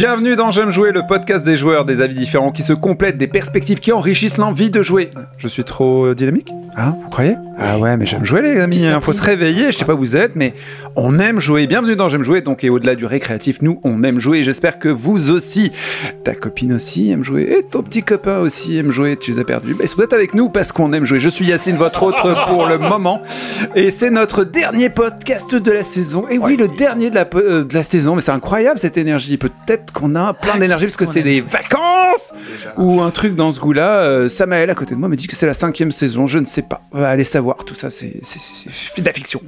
[0.00, 3.26] Bienvenue dans J'aime jouer, le podcast des joueurs, des avis différents qui se complètent, des
[3.26, 5.10] perspectives qui enrichissent l'envie de jouer.
[5.36, 7.36] Je suis trop euh, dynamique Hein Vous croyez?
[7.58, 9.98] Ah ouais, mais j'aime jouer les amis, hein, faut se réveiller, je sais pas où
[9.98, 10.54] vous êtes, mais
[10.96, 11.66] on aime jouer.
[11.66, 14.88] Bienvenue dans J'aime jouer, donc et au-delà du récréatif, nous on aime jouer j'espère que
[14.88, 15.72] vous aussi,
[16.24, 19.44] ta copine aussi aime jouer et ton petit copain aussi aime jouer, tu les as
[19.44, 19.74] perdus.
[19.78, 21.20] Mais ils sont peut-être avec nous parce qu'on aime jouer.
[21.20, 23.20] Je suis Yacine, votre autre pour le moment,
[23.74, 26.26] et c'est notre dernier podcast de la saison.
[26.30, 29.36] Et oui, le dernier de la, euh, de la saison, mais c'est incroyable cette énergie.
[29.36, 32.32] Peut-être qu'on a plein d'énergie parce que c'est les vacances
[32.76, 34.02] ou un truc dans ce goût-là.
[34.02, 36.26] Euh, Samaël à côté de moi me dit que c'est la cinquième saison.
[36.26, 36.82] Je ne sais pas.
[36.92, 37.64] On va aller savoir.
[37.64, 38.20] Tout ça, c'est
[38.98, 39.40] de la fiction.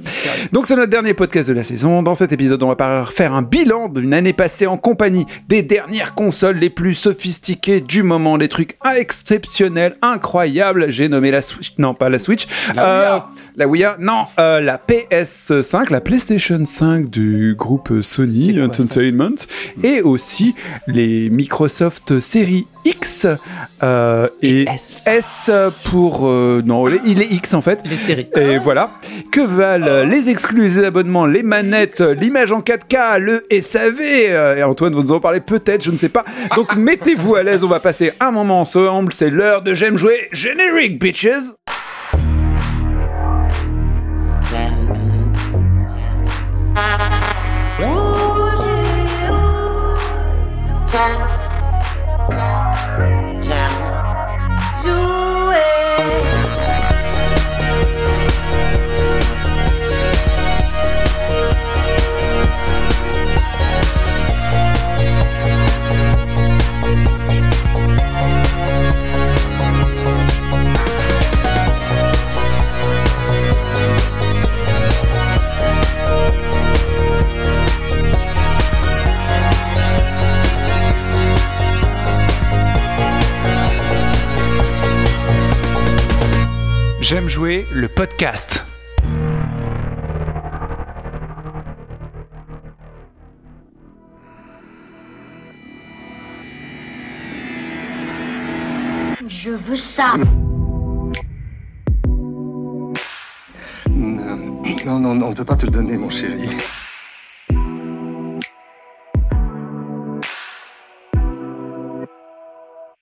[0.51, 2.03] Donc c'est notre dernier podcast de la saison.
[2.03, 6.15] Dans cet épisode, on va faire un bilan d'une année passée en compagnie des dernières
[6.15, 10.89] consoles les plus sophistiquées du moment, les trucs exceptionnels, incroyables.
[10.89, 13.19] J'ai nommé la Switch, non pas la Switch, Euh,
[13.55, 19.35] la Wii U, non, euh, la PS5, la PlayStation 5 du groupe Sony Entertainment,
[19.83, 20.32] et aussi
[20.87, 23.27] les Microsoft Series X
[23.81, 25.03] euh, et S.
[25.07, 25.51] S
[25.89, 27.79] pour euh, non, les- il est X en fait.
[27.89, 28.27] Les séries.
[28.35, 28.91] Et voilà.
[29.31, 34.63] Que valent les exclus, les abonnements, les manettes, l'image en 4K, le SAV euh, Et
[34.63, 36.25] Antoine, vous nous en parler peut-être, je ne sais pas.
[36.55, 39.13] Donc mettez-vous à l'aise, on va passer un moment ensemble.
[39.13, 41.27] C'est l'heure de J'aime jouer générique, bitches
[50.93, 51.32] time.
[87.13, 88.65] J'aime jouer le podcast.
[99.27, 100.15] Je veux ça.
[103.87, 106.49] Non, non, non, on ne peut pas te le donner, mon chéri.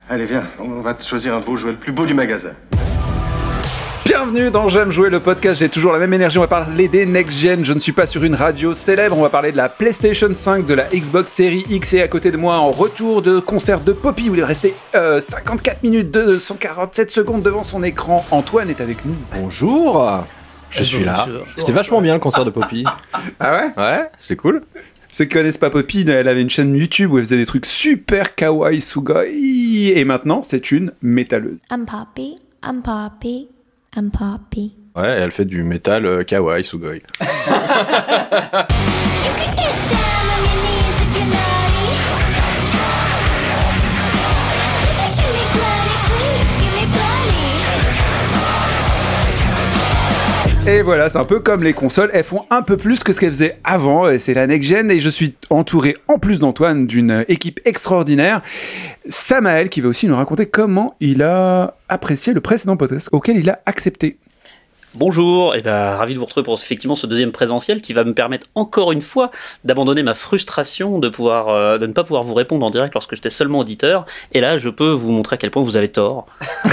[0.09, 2.52] Allez, viens, on va te choisir un beau jouet, le plus beau du magasin.
[4.14, 7.06] Bienvenue dans J'aime jouer le podcast, j'ai toujours la même énergie, on va parler des
[7.06, 9.70] next gen, je ne suis pas sur une radio célèbre, on va parler de la
[9.70, 13.40] PlayStation 5, de la Xbox Series X et à côté de moi en retour de
[13.40, 18.26] concert de Poppy où il est resté euh, 54 minutes 247 secondes devant son écran,
[18.32, 19.16] Antoine est avec nous.
[19.34, 20.06] Bonjour
[20.72, 21.26] Je suis là.
[21.56, 22.84] C'était vachement bien le concert de Poppy.
[23.40, 23.82] Ah ouais?
[23.82, 24.64] Ouais, c'était cool.
[25.10, 27.66] Ceux qui connaissent pas Poppy, elle avait une chaîne YouTube où elle faisait des trucs
[27.66, 31.60] super kawaii sugoi et maintenant c'est une métalleuse.
[31.72, 32.36] I'm Poppy.
[32.62, 33.48] I'm Poppy.
[33.96, 34.74] I'm Poppy.
[34.96, 37.00] Ouais, elle fait du métal euh, kawaii sugoi.
[50.68, 53.20] Et voilà, c'est un peu comme les consoles, elles font un peu plus que ce
[53.20, 57.26] qu'elles faisaient avant, et c'est la next-gen, et je suis entouré, en plus d'Antoine, d'une
[57.28, 58.44] équipe extraordinaire.
[59.10, 63.50] Samaël, qui va aussi nous raconter comment il a apprécié le précédent podcast, auquel il
[63.50, 64.18] a accepté.
[64.94, 68.13] Bonjour, et ben ravi de vous retrouver pour effectivement ce deuxième présentiel qui va me
[68.13, 69.31] permettre encore une fois
[69.63, 73.16] d'abandonner ma frustration de pouvoir euh, de ne pas pouvoir vous répondre en direct lorsque
[73.16, 74.06] j'étais seulement auditeur.
[74.34, 76.25] Et là, je peux vous montrer à quel point vous avez tort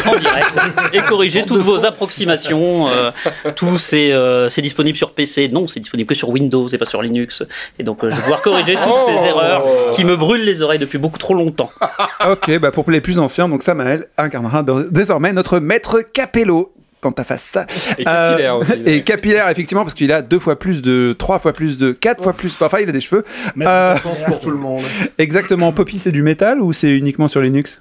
[0.04, 0.52] en direct
[0.92, 2.88] et corriger toutes vos approximations.
[2.88, 3.12] euh,
[3.54, 6.86] tout c'est euh, c'est disponible sur PC, non, c'est disponible que sur Windows et pas
[6.86, 7.44] sur Linux.
[7.78, 10.80] Et donc euh, je vais pouvoir corriger toutes ces erreurs qui me brûlent les oreilles
[10.80, 11.70] depuis beaucoup trop longtemps.
[12.28, 17.24] Ok, bah pour les plus anciens, donc Samaël incarnera désormais notre maître Capello dans ta
[17.24, 17.56] face.
[17.98, 18.72] Et capillaire Euh, aussi.
[18.86, 22.22] Et capillaire, effectivement, parce qu'il a deux fois plus de, trois fois plus de, quatre
[22.22, 23.24] fois plus, enfin il a des cheveux.
[23.60, 24.84] Euh, pour tout le monde.
[25.18, 27.80] exactement, Poppy c'est du métal ou c'est uniquement sur Linux?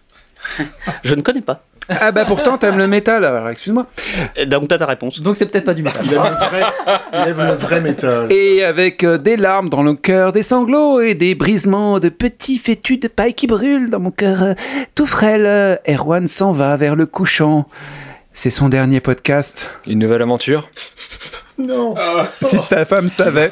[1.04, 1.64] Je ne connais pas.
[1.90, 3.86] Ah bah pourtant t'aimes le métal, alors excuse-moi.
[4.36, 5.22] Et Donc t'as ta réponse.
[5.22, 6.04] Donc c'est peut-être pas du métal.
[6.06, 6.64] Il aime le vrai,
[7.14, 8.32] il aime le vrai métal.
[8.32, 12.58] Et avec euh, des larmes dans le cœur, des sanglots et des brisements de petits
[12.58, 14.54] fétus de paille qui brûlent dans mon cœur euh,
[14.96, 17.66] tout frêle, euh, Erwan s'en va vers le couchant.
[18.40, 19.68] C'est son dernier podcast.
[19.88, 20.70] Une nouvelle aventure?
[21.58, 21.96] Non.
[22.42, 23.52] Si ta femme savait.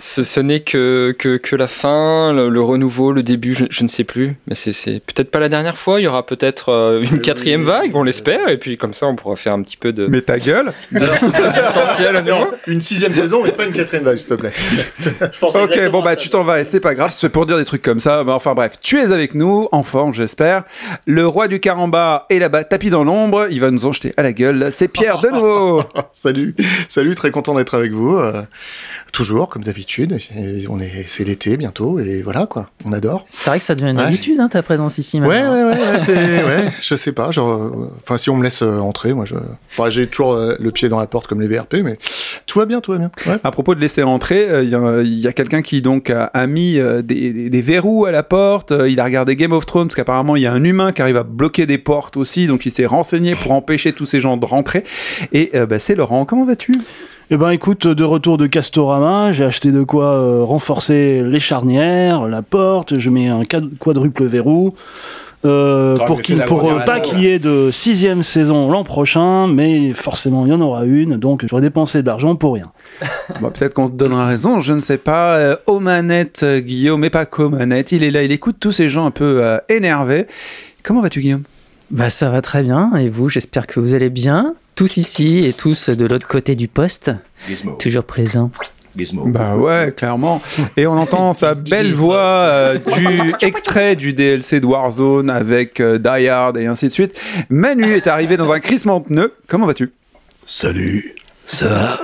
[0.00, 3.82] Ce, ce n'est que, que, que la fin, le, le renouveau, le début, je, je
[3.82, 4.36] ne sais plus.
[4.46, 6.00] Mais c'est- c'est peut-être pas la dernière fois.
[6.00, 8.48] Il y aura peut-être euh, une quatrième vague, on l'espère.
[8.48, 10.72] Et puis comme ça, on pourra faire un petit peu de, Mais ta gueule.
[10.92, 12.38] de distanciel à nouveau.
[12.40, 14.52] Non, une sixième saison, mais pas une quatrième vague, s'il te plaît.
[15.00, 17.64] Je Ok, bon bah tu t'en vas et c'est pas grave, c'est pour dire des
[17.64, 18.22] trucs comme ça.
[18.24, 20.64] Mais enfin bref, tu es avec nous, en forme j'espère.
[21.06, 24.22] Le roi du caramba est là-bas, tapis dans l'ombre, il va nous en jeter à
[24.22, 24.68] la gueule.
[24.70, 25.82] C'est Pierre de nouveau.
[26.12, 26.54] salut,
[26.88, 28.18] salut, très content d'être avec vous.
[29.12, 30.18] Toujours, comme d'habitude.
[30.70, 32.70] On est, c'est l'été bientôt, et voilà quoi.
[32.84, 33.22] On adore.
[33.26, 34.04] C'est vrai que ça devient une Ouais.
[34.04, 35.52] habitude, hein, ta présence ici Ouais, maintenant.
[35.52, 35.78] ouais,
[36.08, 39.24] ouais, ouais, je sais pas, genre, euh, enfin, si on me laisse euh, entrer, moi,
[39.26, 39.34] je,
[39.70, 41.98] enfin, j'ai toujours euh, le pied dans la porte comme les VRP, mais
[42.46, 43.10] tout va bien, tout va bien.
[43.26, 43.36] Ouais.
[43.44, 44.62] À propos de laisser entrer, euh,
[45.04, 48.10] il y a, quelqu'un qui donc a, a mis euh, des, des- des verrous à
[48.12, 48.72] la porte.
[48.72, 51.02] Euh, il a regardé Game of Thrones parce qu'apparemment il y a un humain qui
[51.02, 54.36] arrive à bloquer des portes aussi, donc il s'est renseigné pour empêcher tous ces gens
[54.38, 54.84] de rentrer.
[55.32, 56.24] Et euh, bah, c'est Laurent.
[56.24, 56.72] Comment vas-tu?
[57.34, 62.26] Eh ben écoute, de retour de Castorama, j'ai acheté de quoi euh, renforcer les charnières,
[62.28, 64.74] la porte, je mets un quad- quadruple verrou.
[65.46, 69.94] euh, pour fait pour euh, pas qu'il y ait de sixième saison l'an prochain, mais
[69.94, 72.70] forcément il y en aura une, donc j'aurais dépensé de l'argent pour rien.
[73.40, 75.36] Bah, Peut-être qu'on te donnera raison, je ne sais pas.
[75.36, 77.92] Euh, aux manettes, Guillaume, mais pas qu'aux manettes.
[77.92, 80.26] Il est là, il écoute tous ces gens un peu euh, énervés.
[80.82, 81.44] Comment vas-tu, Guillaume?
[81.92, 84.54] Bah ça va très bien, et vous, j'espère que vous allez bien.
[84.74, 87.10] Tous ici et tous de l'autre côté du poste,
[87.46, 87.76] Gizmo.
[87.76, 88.50] toujours présents.
[88.96, 89.26] Gizmo.
[89.28, 90.40] Bah ouais, clairement.
[90.78, 95.98] Et on entend sa belle voix euh, du extrait du DLC de Warzone avec euh,
[95.98, 97.14] Die Hard et ainsi de suite.
[97.50, 99.34] Manu est arrivé dans un crissement de pneus.
[99.46, 99.92] Comment vas-tu?
[100.46, 101.14] Salut.
[101.46, 102.00] Ça va?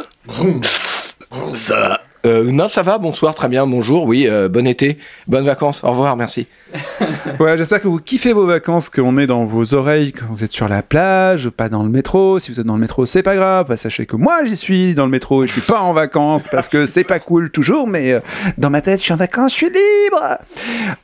[1.54, 2.98] Ça va euh, Non, ça va.
[2.98, 3.66] Bonsoir, très bien.
[3.66, 4.04] Bonjour.
[4.04, 4.98] Oui, euh, bon été.
[5.26, 5.84] Bonnes vacances.
[5.84, 6.16] Au revoir.
[6.16, 6.46] Merci.
[7.40, 10.52] Ouais, j'espère que vous kiffez vos vacances, qu'on est dans vos oreilles quand vous êtes
[10.52, 12.38] sur la plage, pas dans le métro.
[12.38, 13.66] Si vous êtes dans le métro, c'est pas grave.
[13.68, 16.48] Bah, sachez que moi, j'y suis dans le métro et je suis pas en vacances
[16.52, 18.20] parce que c'est pas cool toujours, mais euh,
[18.56, 20.38] dans ma tête, je suis en vacances, je suis libre.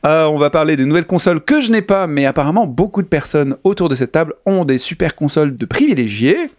[0.05, 3.07] Euh, on va parler des nouvelles consoles que je n'ai pas, mais apparemment, beaucoup de
[3.07, 6.49] personnes autour de cette table ont des super consoles de privilégiés.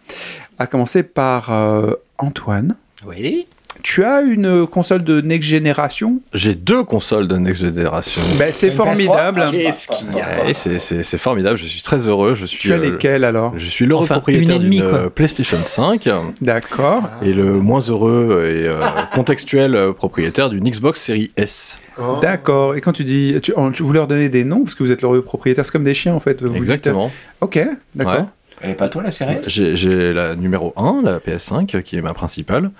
[0.59, 2.75] À commencer par euh, Antoine.
[3.05, 3.45] Oui.
[3.89, 6.19] Tu as une console de next génération?
[6.33, 8.21] J'ai deux consoles de Next Generation.
[8.37, 9.45] ben, C'est formidable.
[9.49, 11.57] Qu'est-ce qu'il y a Ouais, c'est, formidable.
[11.57, 12.35] Je suis très heureux.
[12.35, 12.59] Je suis.
[12.59, 13.53] Tu as euh, lesquelles alors?
[13.57, 16.05] je suis l'heureux Enfin, propriétaire d'une euh, PlayStation 5
[16.41, 17.03] D'accord.
[17.21, 18.81] et le moins heureux et euh,
[19.13, 21.79] contextuel euh, propriétaire d'une Xbox Series S.
[21.97, 22.17] Oh.
[22.21, 22.75] D'accord.
[22.75, 25.01] Et quand tu dis, tu, tu- vous leur donnez des noms parce que vous êtes
[25.01, 26.41] l'heureux propriétaire, c'est comme des chiens en fait.
[26.41, 27.09] Vous dites- Exactement.
[27.39, 27.57] ok,
[27.95, 28.13] d'accord.
[28.15, 28.25] Ouais.
[28.59, 32.13] Elle est pas toi la série j'ai la numéro 1, la PS5, qui est ma
[32.13, 32.71] principale.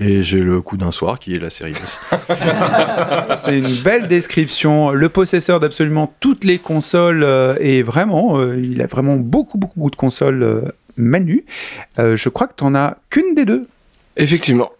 [0.00, 2.00] Et j'ai le coup d'un soir, qui est la série S.
[3.36, 4.90] C'est une belle description.
[4.90, 9.78] Le possesseur d'absolument toutes les consoles euh, et vraiment, euh, il a vraiment beaucoup, beaucoup,
[9.78, 10.62] beaucoup de consoles euh,
[10.96, 11.44] Manu.
[11.98, 13.66] Euh, je crois que tu n'en as qu'une des deux.
[14.16, 14.70] Effectivement.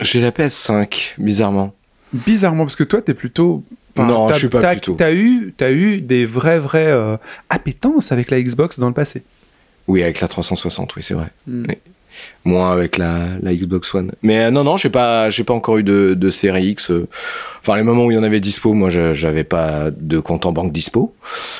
[0.00, 1.74] J'ai la PS5, bizarrement.
[2.12, 3.62] Bizarrement, parce que toi, tu es plutôt.
[3.96, 4.94] Non, je suis pas plutôt.
[4.94, 7.16] T'as eu, as eu des vraies, vraies euh,
[7.50, 9.22] appétences avec la Xbox dans le passé.
[9.88, 11.28] Oui, avec la 360, oui, c'est vrai.
[11.48, 11.76] Oui.
[12.44, 14.12] Moins avec la, la Xbox One.
[14.22, 16.90] Mais euh, non, non, j'ai pas, j'ai pas encore eu de, de série X.
[16.90, 17.06] euh.
[17.60, 20.46] Enfin, les moments où il y en avait dispo, moi, je- j'avais pas de compte
[20.46, 21.14] en banque dispo.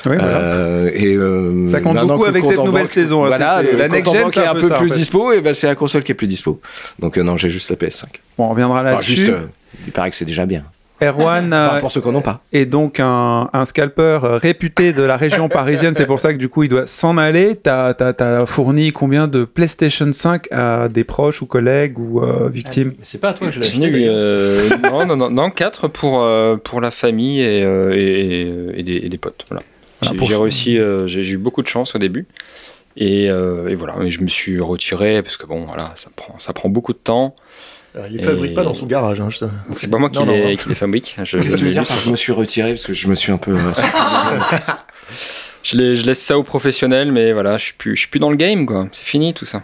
[0.07, 0.23] Oui, voilà.
[0.25, 3.71] Euh, et euh, Ça compte beaucoup avec cette nouvelle banque- saison, hein, Voilà, c'est- c'est-
[3.73, 4.95] le la next en gen, est un un peu en plus fait.
[4.95, 6.59] dispo, et ben c'est la console qui est plus dispo.
[6.97, 8.05] Donc euh, non, j'ai juste la PS5.
[8.37, 9.15] Bon, on reviendra Enfin, là-dessus.
[9.15, 9.41] juste, euh,
[9.85, 10.63] il paraît que c'est déjà bien.
[11.01, 12.41] Erwan Enfin, euh, pour ceux qui n'en ont pas.
[12.53, 15.95] est donc un, un scalper euh, réputé de la région parisienne.
[15.95, 17.55] C'est pour ça que du coup, il doit s'en aller.
[17.55, 22.93] T'as as, fourni combien de PlayStation 5 à des proches ou collègues ou euh, victimes?
[23.01, 23.91] C'est pas à toi que je l'ai acheté.
[24.07, 28.95] euh, non, non, non, non, 4 pour, euh, pour la famille et, euh, et, des,
[28.97, 29.45] et des potes.
[29.49, 29.63] Voilà.
[30.01, 32.25] Voilà, J'ai réussi, euh, j'ai eu beaucoup de chance au début.
[32.97, 36.37] Et, euh, et voilà, et je me suis retiré parce que bon, voilà, ça prend,
[36.39, 37.35] ça prend beaucoup de temps.
[38.09, 39.19] Il fabrique Et- pas dans son garage.
[39.19, 40.55] Hein, je C'est pas moi qui Non, non, les, non.
[40.55, 41.17] qui les fabrique.
[41.23, 43.07] Je, Qu'est-ce que tu veux je- dire par je me suis retiré parce que je
[43.07, 43.51] me suis un peu.
[43.55, 43.71] euh,
[45.63, 48.19] je, les- je laisse ça aux professionnels, mais voilà, je suis plus, je suis plus
[48.19, 48.87] dans le game, quoi.
[48.93, 49.61] C'est fini tout ça.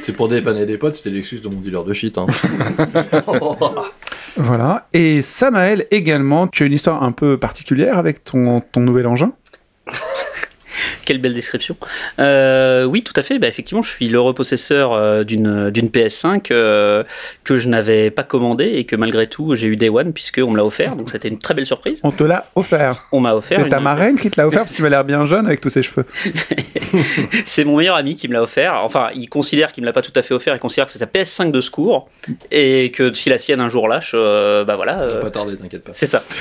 [0.00, 2.18] C'est pour dépanner des potes, c'était l'excuse de mon dealer de shit.
[2.18, 2.26] Hein.
[4.36, 4.86] Voilà.
[4.94, 9.32] Et Samael également, tu as une histoire un peu particulière avec ton, ton nouvel engin?
[11.04, 11.76] Quelle belle description.
[12.18, 13.38] Euh, oui, tout à fait.
[13.38, 17.02] Bah, effectivement, je suis l'heureux possesseur euh, d'une d'une PS5 euh,
[17.44, 20.56] que je n'avais pas commandée et que malgré tout j'ai eu Day One puisqu'on me
[20.56, 20.96] l'a offert.
[20.96, 22.00] Donc c'était une très belle surprise.
[22.02, 23.06] On te l'a offert.
[23.12, 23.60] On m'a offert.
[23.62, 25.60] C'est ta marraine qui te l'a offert parce que tu m'as l'air bien jeune avec
[25.60, 26.06] tous ses cheveux.
[27.44, 28.74] C'est mon meilleur ami qui me l'a offert.
[28.82, 30.54] Enfin, il considère qu'il me l'a pas tout à fait offert.
[30.54, 32.08] Il considère que c'est sa PS5 de secours
[32.50, 35.02] et que si la sienne un jour lâche, euh, bah voilà.
[35.02, 35.92] Ça va pas tarder, t'inquiète pas.
[35.94, 36.22] c'est ça.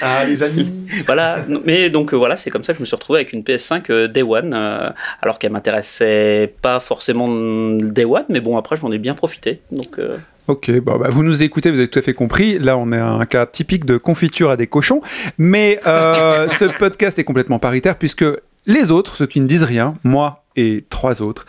[0.00, 0.70] Ah, les amis.
[1.06, 1.44] voilà.
[1.64, 4.22] Mais donc voilà, c'est comme ça je me suis retrouvé avec une PS5 euh, Day
[4.22, 9.14] One, euh, alors qu'elle m'intéressait pas forcément Day One, mais bon, après, j'en ai bien
[9.14, 9.60] profité.
[9.70, 9.98] Donc.
[9.98, 10.16] euh,
[10.48, 12.58] Ok, bon, bah, vous nous écoutez, vous avez tout à fait compris.
[12.58, 15.00] Là, on est un cas typique de confiture à des cochons.
[15.38, 18.24] Mais euh, ce podcast est complètement paritaire puisque
[18.66, 21.46] les autres, ceux qui ne disent rien, moi et trois autres,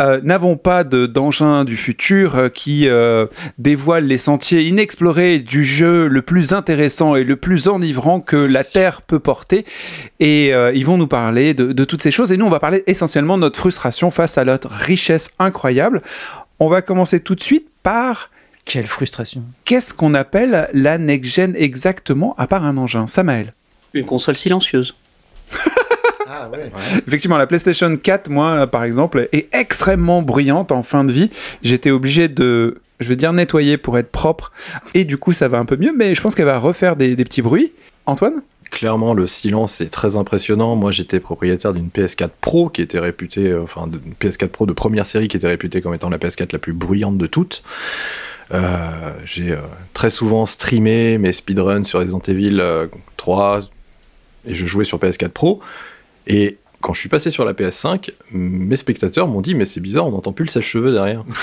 [0.00, 3.26] euh, n'avons pas de- d'engin du futur euh, qui euh,
[3.58, 8.64] dévoile les sentiers inexplorés du jeu le plus intéressant et le plus enivrant que la
[8.64, 9.64] Terre peut porter.
[10.18, 12.32] Et euh, ils vont nous parler de, de toutes ces choses.
[12.32, 16.02] Et nous, on va parler essentiellement de notre frustration face à notre richesse incroyable.
[16.58, 18.30] On va commencer tout de suite par
[18.64, 19.44] Quelle frustration.
[19.64, 23.06] qu'est-ce qu'on appelle la next-gen exactement, à part un engin?
[23.06, 23.54] Samael
[23.94, 24.96] Une console silencieuse.
[26.30, 26.70] Ah ouais.
[27.06, 31.30] Effectivement, la PlayStation 4, moi, par exemple, est extrêmement bruyante en fin de vie.
[31.62, 34.52] J'étais obligé de, je vais dire, nettoyer pour être propre.
[34.94, 37.16] Et du coup, ça va un peu mieux, mais je pense qu'elle va refaire des,
[37.16, 37.72] des petits bruits.
[38.06, 38.42] Antoine?
[38.70, 40.76] Clairement, le silence est très impressionnant.
[40.76, 44.72] Moi, j'étais propriétaire d'une PS4 Pro qui était réputée, euh, enfin, d'une PS4 Pro de
[44.72, 47.64] première série qui était réputée comme étant la PS4 la plus bruyante de toutes.
[48.52, 49.60] Euh, j'ai euh,
[49.94, 53.60] très souvent streamé mes speedruns sur Resident Evil euh, 3
[54.46, 55.60] et je jouais sur PS4 Pro.
[56.26, 60.06] Et quand je suis passé sur la PS5, mes spectateurs m'ont dit Mais c'est bizarre,
[60.06, 61.24] on n'entend plus le sèche-cheveux derrière.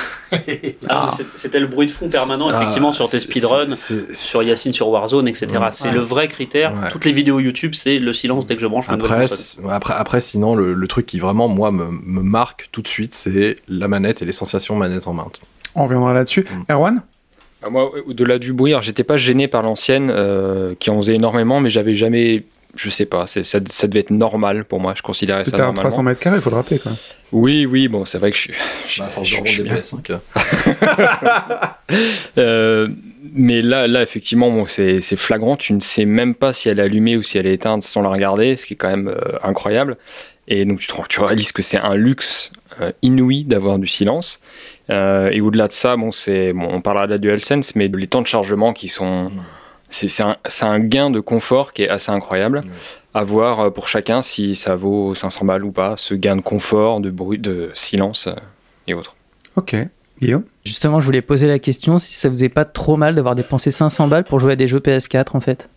[0.90, 3.72] Ah, C'était le bruit de fond permanent, Ah, effectivement, sur tes speedruns,
[4.14, 5.48] sur Yacine, sur Warzone, etc.
[5.58, 5.68] Ouais.
[5.72, 5.94] C'est Ouais.
[5.94, 6.74] le vrai critère.
[6.74, 6.90] Ouais.
[6.92, 9.38] Toutes les vidéos YouTube, c'est le silence dès que je branche ma nouvelle Après, console.
[9.38, 12.88] c- après, après, sinon, le, le truc qui vraiment, moi, me, me marque tout de
[12.88, 15.28] suite, c'est la manette et les sensations manette en main.
[15.76, 16.46] On reviendra là-dessus.
[16.70, 17.02] Erwan
[17.64, 21.16] Ah, Moi, au-delà du bruit, alors, j'étais pas gêné par l'ancienne, euh, qui en faisait
[21.16, 22.44] énormément, mais j'avais jamais.
[22.76, 25.66] Je sais pas, ça, ça devait être normal pour moi, je considérais ça C'était un
[25.68, 25.90] normalement.
[25.90, 26.78] 300 mètres carrés, il faut le rappeler.
[26.80, 26.92] Quoi.
[27.32, 28.54] Oui, oui, bon, c'est vrai que je suis.
[28.88, 29.76] je- Bah, je- de je suis bien.
[29.76, 30.20] PS5.
[32.38, 32.88] Euh,
[33.34, 35.56] mais là, là effectivement, bon, c'est flagrant.
[35.58, 38.02] Tu ne sais même pas si elle est allumée ou si elle est éteinte sans
[38.02, 39.98] la regarder, ce qui est quand même euh, incroyable.
[40.48, 43.88] Et donc, tu, te rends- tu réalises que c'est un luxe euh, inouï d'avoir du
[43.88, 44.40] silence.
[44.90, 46.12] Euh, et au-delà de ça, bon,
[46.56, 49.32] on parlera de la DualSense, mais les temps de chargement qui sont.
[49.32, 49.36] C'est
[49.90, 52.64] c'est un, gain de confort qui est assez incroyable.
[53.14, 56.42] À voir euh, pour chacun si ça vaut 500 balles ou pas, ce gain de
[56.42, 58.34] confort, de bruit, de silence euh,
[58.88, 59.16] et autres.
[59.56, 59.76] Ok.
[60.22, 60.44] Guillaume?
[60.66, 63.72] Justement, je voulais poser la question si ça vous est pas trop mal d'avoir dépensé
[63.72, 65.70] 500 balles pour jouer à des jeux PS4 en fait?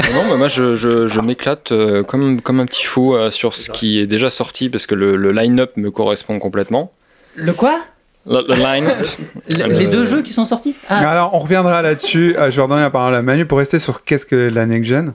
[0.00, 3.54] Ah Non, moi je, je- je m'éclate euh, comme, comme un petit fou euh, sur
[3.54, 6.92] ce qui est déjà sorti parce que le, le line-up me correspond complètement.
[7.34, 7.80] Le quoi?
[8.26, 8.88] Line.
[9.48, 10.74] Le- Les deux jeux qui sont sortis?
[10.88, 12.34] Ah, Alors, on reviendra là-dessus.
[12.36, 15.12] Euh, je vais redonner la parole à Manu pour rester sur qu'est-ce que la next-gen.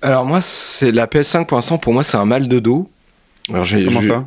[0.00, 2.88] Alors moi, c'est la PS5 pour l'instant, pour moi, c'est un mal de dos.
[3.50, 4.24] Alors, j'ai- Comment je, ça?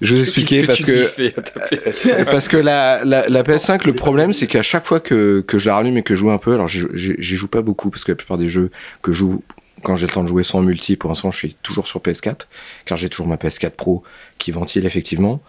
[0.00, 4.48] Je vais vous expliquer parce que parce que la, la, la PS5, le problème, c'est
[4.48, 6.66] qu'à chaque fois que, que je la rallume et que je joue un peu, alors
[6.66, 8.70] j'y j'y- j'y joue pas beaucoup parce que la plupart des jeux
[9.02, 9.42] que je joue
[9.84, 10.96] quand j'ai le temps de jouer sont en multi.
[10.96, 12.46] Pour l'instant, je suis toujours sur PS4
[12.84, 14.02] car j'ai toujours ma PS4 Pro
[14.38, 15.40] qui ventile effectivement.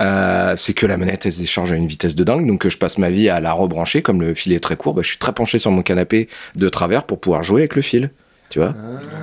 [0.00, 2.68] Euh, c'est que la manette elle se décharge à une vitesse de dingue, donc euh,
[2.68, 4.02] je passe ma vie à la rebrancher.
[4.02, 6.68] Comme le fil est très court, bah, je suis très penché sur mon canapé de
[6.68, 8.10] travers pour pouvoir jouer avec le fil.
[8.50, 8.74] Tu vois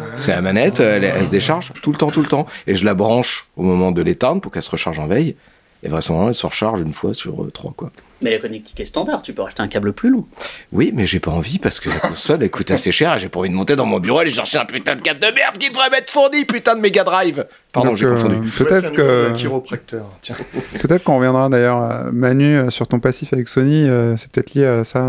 [0.09, 2.47] Parce que la manette, elle, elle se décharge tout le temps, tout le temps.
[2.67, 5.35] Et je la branche au moment de l'éteindre pour qu'elle se recharge en veille.
[5.83, 7.91] Et vraisemblablement, elle se recharge une fois sur euh, trois, quoi.
[8.23, 10.25] Mais la connectique est standard, tu peux acheter un câble plus long.
[10.71, 13.29] Oui, mais j'ai pas envie parce que la console elle coûte assez cher et j'ai
[13.29, 15.25] pas envie de monter dans mon bureau et aller chercher un putain de câble de
[15.27, 17.45] merde qui devrait m'être fourni, putain de Mega Drive.
[17.73, 18.47] Pardon, j'ai euh, confondu.
[18.49, 19.31] Peut-être que.
[19.35, 20.05] chiropracteur.
[20.21, 20.35] Tiens.
[20.81, 23.87] Peut-être qu'on reviendra d'ailleurs, euh, Manu, euh, sur ton passif avec Sony.
[23.87, 25.03] euh, c'est peut-être lié à ça,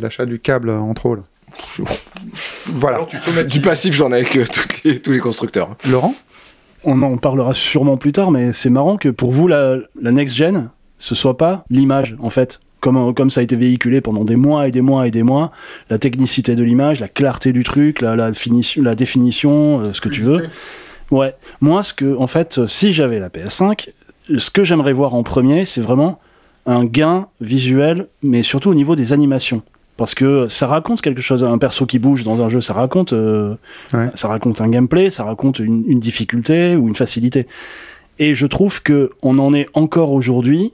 [0.00, 1.14] l'achat du câble en trop.
[1.14, 1.22] là.
[2.66, 2.96] Voilà.
[2.96, 3.16] Alors tu.
[3.48, 4.44] Du passif, j'en ai avec euh,
[4.84, 5.76] les- tous les constructeurs.
[5.88, 6.14] Laurent?
[6.84, 10.68] On en parlera sûrement plus tard, mais c'est marrant que pour vous, la, la next-gen,
[10.98, 12.60] ce soit pas l'image, en fait.
[12.80, 15.50] Comme, comme ça a été véhiculé pendant des mois et des mois et des mois,
[15.90, 20.00] la technicité de l'image, la clarté du truc, la, la, finition, la définition, euh, ce
[20.00, 20.48] que tu veux.
[21.10, 21.34] Ouais.
[21.60, 23.88] Moi, ce que, en fait, euh, si j'avais la PS5,
[24.36, 26.20] ce que j'aimerais voir en premier, c'est vraiment
[26.66, 29.62] un gain visuel, mais surtout au niveau des animations.
[29.96, 33.14] Parce que ça raconte quelque chose, un perso qui bouge dans un jeu, ça raconte,
[33.14, 33.54] euh,
[33.94, 34.10] Ouais.
[34.14, 37.46] ça raconte un gameplay, ça raconte une, une difficulté ou une facilité.
[38.18, 40.72] Et je trouve que on en est encore aujourd'hui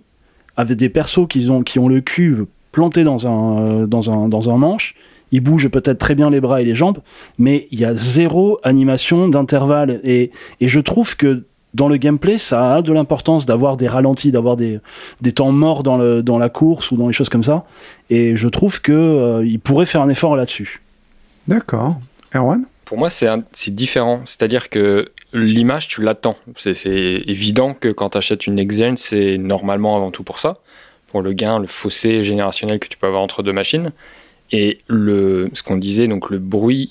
[0.56, 4.28] avec des persos qui ont, qui ont le cul planté dans un, euh, dans un,
[4.28, 4.94] dans un manche.
[5.30, 6.98] Ils bougent peut-être très bien les bras et les jambes,
[7.38, 10.00] mais il y a zéro animation d'intervalle.
[10.04, 10.30] Et,
[10.60, 14.56] et je trouve que dans le gameplay, ça a de l'importance d'avoir des ralentis, d'avoir
[14.56, 14.78] des,
[15.22, 17.64] des temps morts dans, le, dans la course ou dans les choses comme ça.
[18.10, 20.82] Et je trouve que euh, pourrait faire un effort là-dessus.
[21.48, 21.98] D'accord.
[22.34, 22.64] Erwan?
[22.84, 24.22] Pour moi, c'est différent.
[24.24, 26.36] C'est-à-dire que l'image, tu l'attends.
[26.56, 30.58] C'est évident que quand tu achètes une next-gen, c'est normalement avant tout pour ça,
[31.08, 33.92] pour le gain, le fossé générationnel que tu peux avoir entre deux machines.
[34.50, 36.90] Et le, ce qu'on disait, donc le bruit,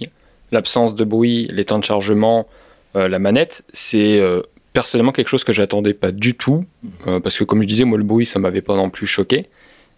[0.52, 2.48] l'absence de bruit, les temps de chargement,
[2.96, 4.42] euh, la manette, c'est euh,
[4.74, 6.66] personnellement quelque chose que j'attendais pas du tout,
[7.08, 9.48] euh, parce que comme je disais, moi le bruit ça m'avait pas non plus choqué,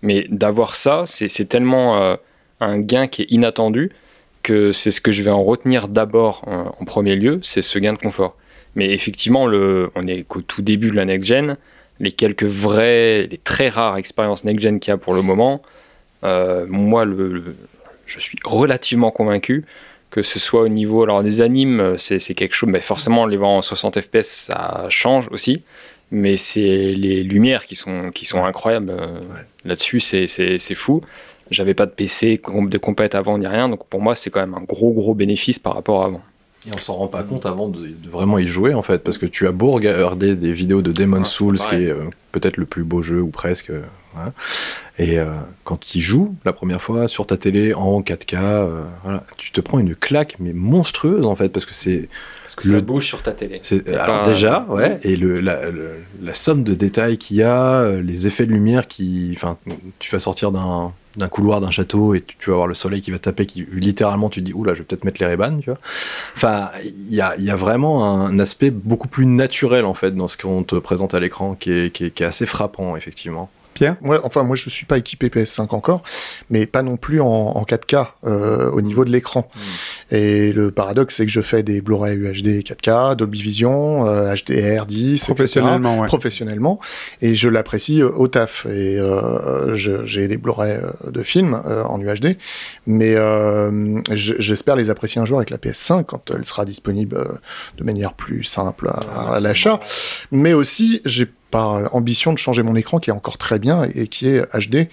[0.02, 2.18] mais d'avoir ça, c'est tellement
[2.60, 3.92] un gain qui est inattendu
[4.44, 7.80] que c'est ce que je vais en retenir d'abord en, en premier lieu, c'est ce
[7.80, 8.36] gain de confort.
[8.76, 11.58] Mais effectivement, le, on est qu'au tout début de la next-gen,
[12.00, 15.62] les quelques vraies, les très rares expériences next-gen qu'il y a pour le moment,
[16.24, 17.56] euh, moi le, le-
[18.06, 19.66] je suis relativement convaincu
[20.12, 23.50] que ce soit au niveau alors des animes c'est quelque chose mais forcément les voir
[23.50, 25.64] en 60 fps ça change aussi
[26.12, 29.22] mais c'est les lumières qui sont qui sont incroyables euh,
[29.66, 31.02] là-dessus c'est c'est c'est fou
[31.52, 34.56] j'avais pas de PC de compète avant ni rien donc pour moi c'est quand même
[34.56, 36.22] un gros gros bénéfice par rapport à avant.
[36.66, 39.18] Et on s'en rend pas compte avant de, de vraiment y jouer en fait, parce
[39.18, 42.66] que tu as beau regarder des vidéos de Demon's Souls, qui est euh, peut-être le
[42.66, 43.82] plus beau jeu ou presque, euh,
[44.14, 44.32] voilà.
[44.98, 45.26] et euh,
[45.66, 49.52] quand tu y joues la première fois sur ta télé en 4K, euh, voilà, tu
[49.52, 52.08] te prends une claque mais monstrueuse en fait, parce que c'est
[52.44, 53.60] parce que ça bouge sur ta télé.
[53.92, 57.92] Alors pas- déjà, ouais, et le, la, le- la somme de détails qu'il y a,
[58.00, 59.58] les effets de lumière qui, enfin,
[60.00, 63.12] tu vas sortir d'un d'un couloir d'un château et tu, vas voir le soleil qui
[63.12, 65.70] va taper, qui littéralement tu te dis oula, je vais peut-être mettre les rébans, tu
[65.70, 65.80] vois.
[66.36, 70.28] Enfin, il y a, y a vraiment un aspect beaucoup plus naturel en fait dans
[70.28, 73.50] ce qu'on te présente à l'écran, qui est, qui, est, qui est assez frappant effectivement.
[73.74, 73.96] Pierre?
[74.02, 76.04] Ouais, enfin, moi, je suis pas équipé PS5 encore,
[76.50, 79.48] mais pas non plus en, en 4K euh, au niveau de l'écran.
[80.12, 84.86] Et le paradoxe, c'est que je fais des Blu-ray UHD 4K, Dolby Vision, euh, HDR
[84.86, 85.34] 10, etc.
[85.34, 86.08] Professionnellement, ouais.
[86.08, 86.80] professionnellement,
[87.22, 88.66] et je l'apprécie euh, au taf.
[88.68, 92.38] Et euh, j'ai des Blu-ray euh, de films euh, en UHD,
[92.88, 97.18] mais euh, je- j'espère les apprécier un jour avec la PS5 quand elle sera disponible
[97.18, 97.26] euh,
[97.78, 99.80] de manière plus simple à, à l'achat.
[100.32, 104.08] Mais aussi, j'ai par ambition de changer mon écran qui est encore très bien et
[104.08, 104.88] qui est HD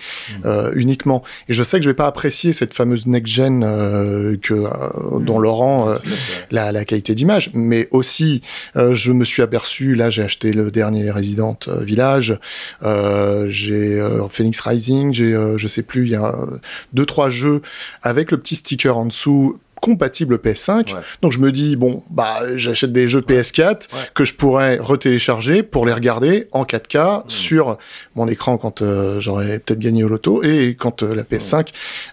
[0.44, 1.22] euh, uniquement.
[1.48, 5.38] Et je sais que je vais pas apprécier cette fameuse next-gen euh, que euh, dont
[5.38, 5.94] Laurent
[6.50, 8.42] la, la qualité d'image, mais aussi
[8.74, 12.38] je me suis aperçu là j'ai acheté le dernier Resident Village,
[12.82, 16.34] j'ai Phoenix Rising, j'ai je sais plus il y a
[16.92, 17.62] deux trois jeux
[18.02, 20.94] avec le petit sticker en dessous compatible PS5.
[21.22, 25.86] Donc je me dis bon bah j'achète des jeux PS4 que je pourrais retélécharger pour
[25.86, 27.78] les regarder en 4K sur
[28.14, 31.68] mon écran quand euh, j'aurai peut-être gagné au loto et quand euh, la PS5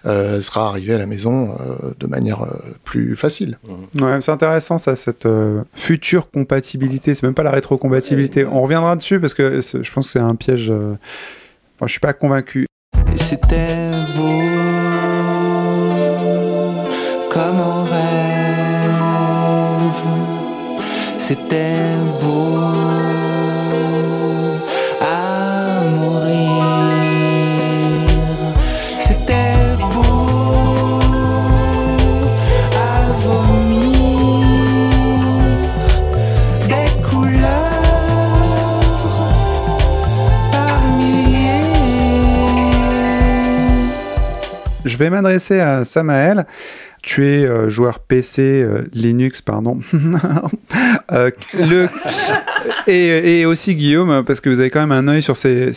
[0.06, 2.48] euh, sera arrivée à la maison euh, de manière euh,
[2.84, 3.58] plus facile.
[4.00, 7.14] Ouais, c'est intéressant ça, cette euh, future compatibilité.
[7.14, 8.44] C'est même pas la rétrocompatibilité.
[8.46, 10.70] On reviendra dessus parce que je pense que c'est un piège.
[10.70, 10.94] euh,
[11.80, 12.66] Moi, je suis pas convaincu.
[13.12, 14.87] Et c'était beau
[21.28, 21.76] C'était
[22.22, 22.56] beau
[24.98, 26.62] à mourir.
[28.98, 31.00] C'était beau
[32.72, 34.46] à vomir.
[36.66, 37.50] Des couleurs
[40.50, 41.68] par milliers.
[44.86, 46.46] Je vais m'adresser à Samael.
[47.02, 49.80] Tu es euh, joueur PC, euh, Linux, pardon.
[51.10, 51.88] Euh, le...
[52.86, 55.72] et, aussi Guillaume, parce que vous avez quand même un œil sur ces,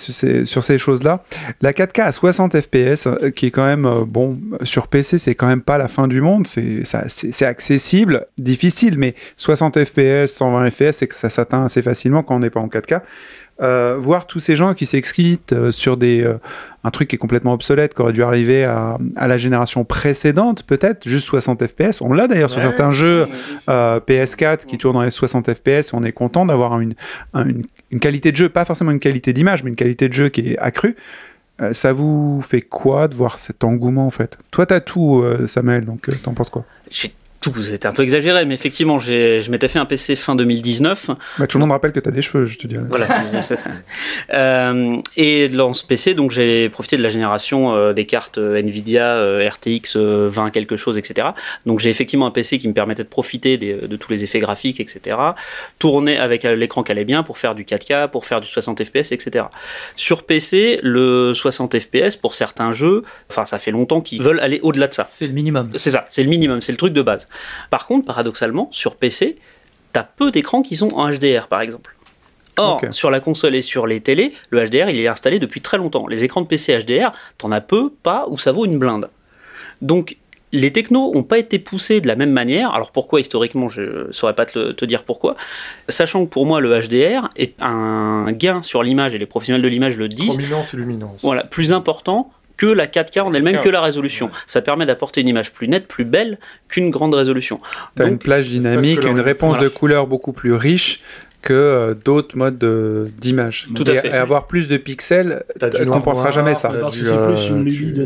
[0.77, 1.23] choses-là.
[1.61, 5.61] La 4K à 60 FPS, qui est quand même, bon, sur PC, c'est quand même
[5.61, 6.47] pas la fin du monde.
[6.47, 12.35] C'est accessible, difficile, mais 60 FPS, 120 FPS, c'est que ça s'atteint assez facilement quand
[12.35, 12.99] on n'est pas en 4K.
[13.61, 16.39] Euh, voir tous ces gens qui s'excitent euh, sur des euh,
[16.83, 20.63] un truc qui est complètement obsolète, qui aurait dû arriver à, à la génération précédente,
[20.63, 22.01] peut-être, juste 60 FPS.
[22.01, 25.11] On l'a d'ailleurs sur certains jeux si, si, si, euh, PS4 qui tournent dans les
[25.11, 25.93] 60 FPS.
[25.93, 26.95] On est content d'avoir une,
[27.35, 30.13] un- une, une qualité de jeu, pas forcément une qualité d'image, mais une qualité de
[30.13, 30.95] jeu qui est accrue.
[31.73, 34.39] Ça vous fait quoi de voir cet engouement en fait?
[34.49, 36.65] Toi, t'as tout, euh, Samuel, donc euh, t'en penses quoi?
[37.41, 41.09] Tout, c'était un peu exagéré, mais effectivement, j'ai- je m'étais fait un PC fin 2019.
[41.39, 42.83] bah, Tout le monde rappelle que t'as des cheveux, je te dirais.
[42.87, 43.07] Voilà.
[44.33, 48.55] Euh, et dans ce PC, donc j'ai profité de la génération euh, des cartes euh,
[48.61, 51.29] Nvidia euh, RTX euh, 20 quelque chose, etc.
[51.65, 54.39] Donc j'ai effectivement un PC qui me permettait de profiter des- de tous les effets
[54.39, 55.17] graphiques, etc.
[55.79, 59.11] Tourner avec l'écran qui allait bien pour faire du 4K, pour faire du 60 FPS,
[59.11, 59.45] etc.
[59.95, 64.59] Sur PC, le 60 FPS pour certains jeux, enfin ça fait longtemps qu'ils veulent aller
[64.63, 65.05] au-delà de ça.
[65.07, 65.69] C'est le minimum.
[65.75, 67.27] C'est ça, c'est le minimum, c'est le truc de base.
[67.69, 69.37] Par contre, paradoxalement, sur PC,
[69.93, 71.95] t'as peu d'écrans qui sont en HDR, par exemple.
[72.57, 75.77] Or, sur la console et sur les télés, le HDR, il est installé depuis très
[75.77, 76.05] longtemps.
[76.07, 79.09] Les écrans de PC HDR, t'en as peu, pas, ou ça vaut une blinde.
[79.81, 80.17] Donc,
[80.53, 82.71] les technos n'ont pas été poussés de la même manière.
[82.73, 85.37] Alors pourquoi historiquement, je ne saurais pas te, le- te dire pourquoi.
[85.87, 89.67] Sachant que pour moi, le HDR est un gain sur l'image, et les professionnels de
[89.69, 91.21] l'image le disent, Prominence et luminance.
[91.23, 94.29] voilà, plus important que la 4K en elle-même, que la résolution.
[94.45, 97.59] Ça permet d'apporter une image plus nette, plus belle qu'une grande résolution.
[97.97, 99.63] Donc, une plage dynamique, que une réponse voilà.
[99.63, 101.01] de couleur beaucoup plus riche
[101.41, 103.67] que euh, d'autres modes de- d'image.
[103.73, 104.09] Tout à Et- fait.
[104.09, 106.69] Et avoir plus de pixels, tu noir penseras noir, jamais ça.
[106.71, 108.05] t'as Parce que du, c'est euh, plus une lubie tu- de,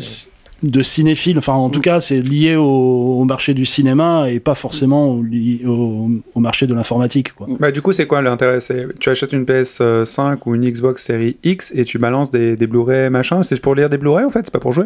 [0.66, 1.38] de cinéphile.
[1.38, 5.24] Enfin, en tout cas, c'est lié au, au marché du cinéma et pas forcément au,
[5.66, 7.34] au, au marché de l'informatique.
[7.34, 7.48] quoi.
[7.60, 8.60] Bah, du coup, c'est quoi l'intérêt?
[8.60, 12.68] C'est- Tu achètes une PS5 ou une Xbox série X et tu balances des, des
[12.68, 13.44] Blu-ray machin.
[13.44, 14.86] C'est pour lire des Blu-ray en fait, c'est pas pour jouer?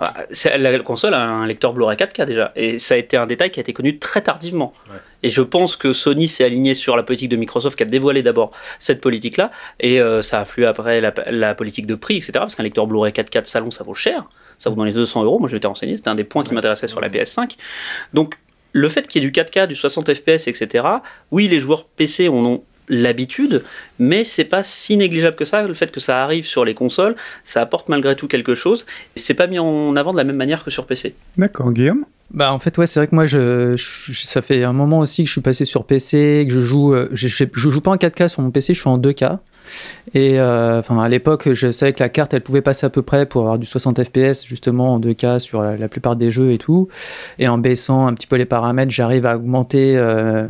[0.00, 3.26] Ah, c'est- la console a un lecteur Blu-ray 4K déjà, et ça a été un
[3.26, 4.72] détail qui a été connu très tardivement.
[5.24, 8.22] Et je pense que Sony s'est aligné sur la politique de Microsoft qui a dévoilé
[8.22, 12.30] d'abord cette politique-là, et euh, ça a flué après la, la politique de prix, etc.
[12.34, 14.28] Parce qu'un lecteur Blu-ray 4K de salon, ça vaut cher,
[14.58, 15.38] ça vaut dans les 200 euros.
[15.38, 17.56] Moi, je m'étais renseigné, c'était un des points qui m'intéressait sur la PS5.
[18.14, 18.34] Donc,
[18.72, 20.86] le fait qu'il y ait du 4K, du 60 FPS, etc.
[21.30, 23.64] Oui, les joueurs PC en ont l'habitude,
[23.98, 25.62] mais c'est pas si négligeable que ça.
[25.62, 28.86] Le fait que ça arrive sur les consoles, ça apporte malgré tout quelque chose.
[29.14, 31.14] Et c'est pas mis en avant de la même manière que sur PC.
[31.36, 34.72] D'accord, Guillaume Bah en fait ouais c'est vrai que moi je, je- ça fait un
[34.72, 37.70] moment aussi que je suis passé sur PC que je joue euh, je, je, je
[37.70, 39.38] joue pas en 4K sur mon PC je suis en 2K
[40.14, 43.02] et euh, enfin à l'époque je savais que la carte elle pouvait passer à peu
[43.02, 46.52] près pour avoir du 60 FPS justement en 2K sur la, la plupart des jeux
[46.52, 46.88] et tout
[47.38, 50.46] et en baissant un petit peu les paramètres j'arrive à augmenter euh,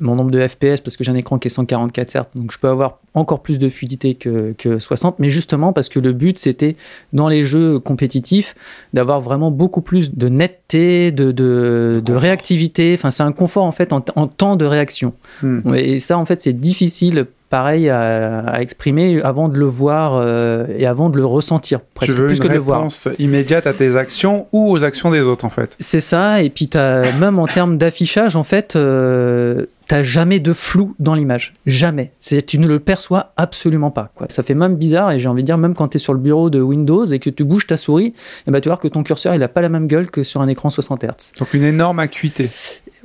[0.00, 2.58] mon nombre de FPS parce que j'ai un écran qui est 144 certes donc je
[2.58, 6.38] peux avoir encore plus de fluidité que, que 60 mais justement parce que le but
[6.38, 6.76] c'était
[7.12, 8.54] dans les jeux compétitifs
[8.92, 12.94] d'avoir vraiment beaucoup plus de netteté, de, de, de réactivité.
[12.94, 15.12] Enfin, c'est un confort en fait en, en temps de réaction.
[15.42, 15.74] Hmm.
[15.74, 20.66] Et ça, en fait, c'est difficile, pareil, à, à exprimer avant de le voir euh,
[20.76, 22.78] et avant de le ressentir, Tu presque veux plus une que de le voir.
[22.80, 25.76] réponse immédiate à tes actions ou aux actions des autres en fait?
[25.80, 30.52] C'est ça, et puis t'as, même en termes d'affichage, en fait, euh, t'as jamais de
[30.52, 31.54] flou dans l'image.
[31.66, 32.12] Jamais.
[32.20, 34.10] C'est, tu ne le perçois absolument pas.
[34.16, 34.26] Quoi.
[34.30, 36.18] Ça fait même bizarre, et j'ai envie de dire, même quand tu es sur le
[36.18, 38.12] bureau de Windows et que tu bouges ta souris,
[38.46, 40.40] eh ben, tu voir que ton curseur, il a pas la même gueule que sur
[40.40, 41.32] un écran 60 Hz.
[41.38, 42.48] Donc une énorme acuité.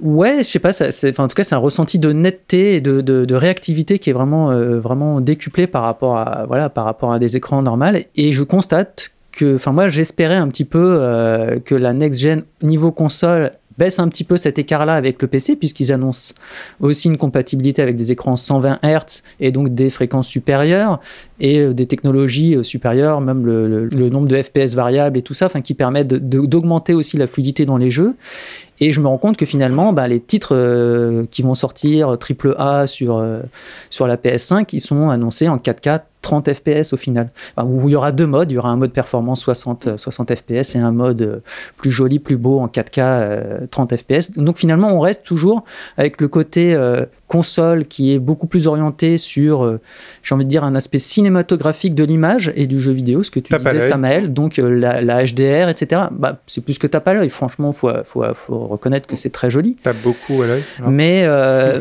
[0.01, 3.33] Ouais, je sais pas, enfin, en tout cas, c'est un ressenti de netteté et de,
[3.35, 7.37] réactivité qui est vraiment, euh, vraiment décuplé par rapport, à, voilà, par rapport à des
[7.37, 7.99] écrans normaux.
[8.15, 12.91] Et je constate que, enfin, moi, j'espérais un petit peu euh, que la next-gen niveau
[12.91, 16.33] console baisse un petit peu cet écart-là avec le PC, puisqu'ils annoncent
[16.81, 20.99] aussi une compatibilité avec des écrans 120 Hz et donc des fréquences supérieures
[21.39, 25.45] et euh, des technologies supérieures, même le, le- nombre de FPS variables et tout ça,
[25.45, 28.15] enfin, qui permettent d'augmenter aussi la fluidité dans les jeux.
[28.83, 32.55] Et je me rends compte que finalement, bah, les titres euh, qui vont sortir triple
[32.57, 33.39] A sur, euh,
[33.91, 37.29] sur la PS5, ils sont annoncés en 4K 30 FPS au final.
[37.55, 39.97] Enfin, où il y aura deux modes, il y aura un mode performance 60, euh,
[39.97, 41.39] 60 FPS et un mode euh,
[41.77, 44.31] plus joli, plus beau en 4K euh, 30 FPS.
[44.31, 45.63] Donc finalement, on reste toujours
[45.97, 49.79] avec le côté euh, console qui est beaucoup plus orienté sur, euh,
[50.23, 53.39] j'ai envie de dire, un aspect cinématographique de l'image et du jeu vidéo, ce que
[53.39, 53.79] tu disais.
[53.81, 56.03] Samael, donc la, la HDR, etc.
[56.12, 57.29] Bah, c'est plus que tape à l'œil.
[57.29, 59.75] Franchement, faut, faut, faut reconnaître que c'est très joli.
[59.81, 60.63] Tape beaucoup à l'œil.
[60.88, 61.25] Mais,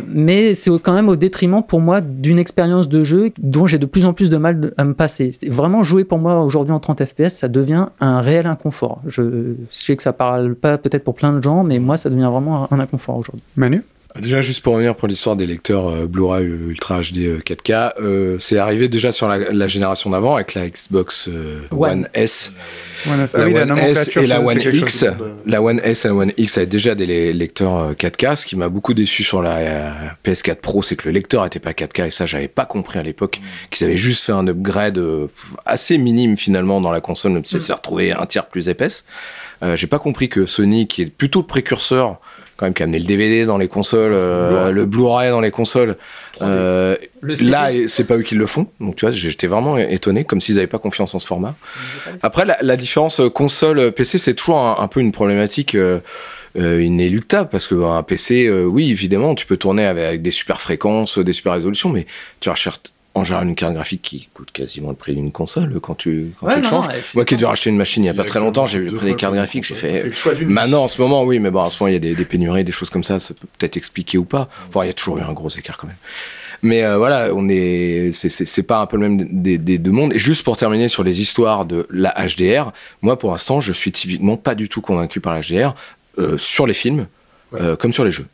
[0.08, 3.86] mais c'est quand même au détriment pour moi d'une expérience de jeu dont j'ai de
[3.86, 5.30] plus en plus de mal à me passer.
[5.48, 9.00] Vraiment jouer pour moi aujourd'hui en 30 FPS, ça devient un réel inconfort.
[9.06, 12.28] Je, sais que ça parle pas peut-être pour plein de gens, mais moi ça devient
[12.30, 13.42] vraiment un inconfort aujourd'hui.
[13.56, 13.82] Manu?
[14.18, 17.92] Déjà, juste pour revenir pour l'histoire des lecteurs euh, Blu-ray euh, Ultra HD euh, 4K,
[18.00, 21.90] euh, c'est arrivé déjà sur la, la génération d'avant avec la Xbox euh, One.
[21.90, 22.08] One.
[22.14, 22.50] S.
[23.08, 23.34] One S.
[23.36, 25.04] Ah oui, One et la One X.
[25.04, 25.12] de-
[25.46, 28.34] La One S et la One X avaient déjà des le- lecteurs euh, 4K.
[28.36, 29.90] Ce qui m'a beaucoup déçu sur la euh,
[30.24, 33.04] PS4 Pro, c'est que le lecteur était pas 4K et ça, j'avais pas compris à
[33.04, 35.28] l'époque qu'ils avaient juste fait un upgrade euh,
[35.66, 39.04] assez minime finalement dans la console, même si elle s'est retrouvée un tiers plus épaisse.
[39.62, 42.18] Euh, J'ai pas compris que Sony, qui est plutôt le précurseur,
[42.60, 45.30] quand même, qui a amené le DVD dans les consoles, euh, le Blu-ray.
[45.30, 45.96] dans les consoles,
[46.42, 48.66] euh, là, c'est pas eux qui le font.
[48.80, 51.54] Donc, tu vois, j'étais vraiment étonné, comme s'ils avaient pas confiance en ce format.
[52.22, 56.00] Après, la, la différence euh, console-PC, c'est toujours un, un peu une problématique euh,
[56.58, 60.30] euh, inéluctable, parce que un PC, euh, oui, évidemment, tu peux tourner avec, avec des
[60.30, 62.06] super fréquences, des super résolutions, mais
[62.40, 62.80] tu recherches
[63.14, 66.46] en général une carte graphique qui coûte quasiment le prix d'une console quand tu, quand
[66.46, 66.86] Ouais, tu non, changes.
[66.86, 68.66] non, ouais, Moi qui ai dû racheter une machine il y a pas très longtemps,
[68.66, 70.12] j'ai pris des cartes graphiques, j'ai fait.
[70.46, 72.24] Maintenant, en ce moment, oui, mais bon, en ce moment, il y a des, des
[72.24, 74.48] pénuries, des choses comme ça, ça peut peut-être expliquer ou pas.
[74.68, 75.96] Enfin, il y a toujours eu un gros écart quand même.
[76.62, 80.12] Mais euh, voilà, on est, c'est- pas un peu le même des, des deux mondes.
[80.14, 82.70] Et juste pour terminer sur les histoires de la HDR,
[83.02, 85.74] moi pour l'instant, je suis typiquement pas du tout convaincu par la HDR
[86.18, 87.06] euh, sur les films
[87.54, 88.26] euh, comme sur les jeux.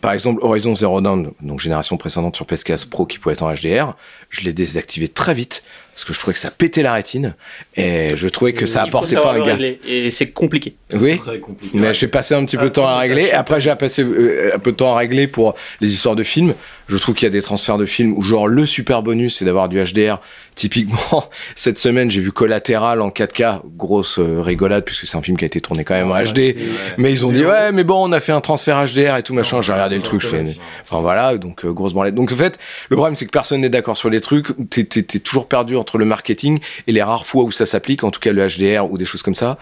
[0.00, 3.52] Par exemple, Horizon Zero Dawn, donc génération précédente sur PS4 Pro qui pouvait être en
[3.52, 3.94] HDR,
[4.30, 7.34] je l'ai désactivé très vite parce que je trouvais que ça pétait la rétine
[7.74, 9.58] et je trouvais que ça apportait pas un gain.
[9.86, 10.76] Et c'est compliqué.
[10.92, 11.76] Oui, Très compliqué.
[11.76, 13.30] mais j'ai passé un petit peu de temps à régler.
[13.32, 16.54] Après, j'ai passé euh, un peu de temps à régler pour les histoires de films.
[16.86, 19.46] Je trouve qu'il y a des transferts de films où, genre, le super bonus, c'est
[19.46, 20.20] d'avoir du HDR
[20.56, 25.36] Typiquement, cette semaine, j'ai vu Collatéral en 4K, grosse euh, rigolade puisque c'est un film
[25.36, 26.56] qui a été tourné quand même en HD.
[26.98, 29.34] Mais ils ont dit ouais, mais bon, on a fait un transfert HDR et tout
[29.34, 29.60] machin.
[29.62, 30.42] J'ai regardé le truc, je fais,
[30.82, 32.14] enfin voilà, donc euh, grosse branlette.
[32.14, 34.48] Donc en fait, le problème c'est que personne n'est d'accord sur les trucs.
[34.70, 38.02] T'es t'es- t'es toujours perdu entre le marketing et les rares fois où ça s'applique,
[38.02, 39.58] en tout cas le HDR ou des choses comme ça.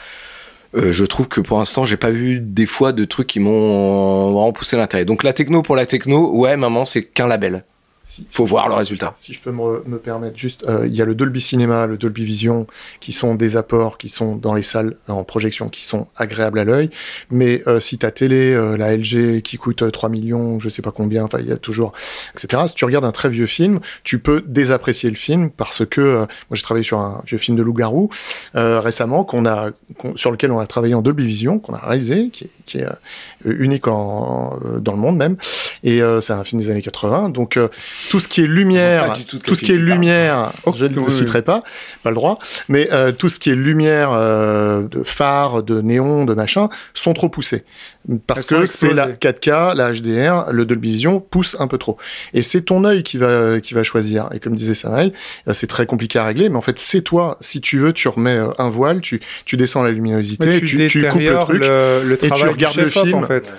[0.76, 4.32] Euh, je trouve que pour l'instant, j'ai pas vu des fois de trucs qui m'ont
[4.32, 5.04] vraiment poussé l'intérêt.
[5.04, 7.64] Donc la techno pour la techno, ouais, maman, c'est qu'un label.
[8.30, 9.14] Faut voir le résultat.
[9.16, 11.96] Si je peux me, me permettre juste, euh, il y a le Dolby Cinema, le
[11.96, 12.66] Dolby Vision,
[13.00, 16.64] qui sont des apports qui sont dans les salles en projection, qui sont agréables à
[16.64, 16.90] l'œil.
[17.30, 20.82] Mais euh, si ta télé, euh, la LG, qui coûte euh, 3 millions, je sais
[20.82, 21.92] pas combien, enfin il y a toujours,
[22.36, 22.62] etc.
[22.68, 26.18] Si tu regardes un très vieux film, tu peux désapprécier le film parce que euh,
[26.18, 28.10] moi j'ai travaillé sur un vieux film de loup-garou
[28.54, 31.78] euh, récemment, qu'on a, qu'on- sur lequel on a travaillé en Dolby Vision, qu'on a
[31.78, 35.36] réalisé, qui est, qui est, euh, unique en, euh, dans le monde même.
[35.82, 37.30] Et euh, c'est un film des années 80.
[37.30, 37.68] Donc euh,
[38.10, 40.98] tout ce qui est lumière, Pas du tout ce qui est lumière, Oh, je ne
[40.98, 41.60] vous citerai pas,
[42.02, 46.24] pas le droit, mais euh, tout ce qui est lumière euh, de phare, de néon,
[46.24, 47.64] de machin, sont trop poussés.
[48.26, 49.38] Parce Elles que c'est la explosées.
[49.50, 51.96] 4K, la HDR, le Dolby Vision pousse un peu trop.
[52.34, 54.28] Et c'est ton œil qui va, qui va choisir.
[54.32, 55.12] Et comme disait Samuel,
[55.48, 57.38] euh, c'est très compliqué à régler, mais en fait, c'est toi.
[57.40, 61.08] Si tu veux, tu remets euh, un voile, tu, tu descends la luminosité, tu, tu
[61.08, 63.14] coupes le truc, le, le et tu regardes le film.
[63.14, 63.52] en fait.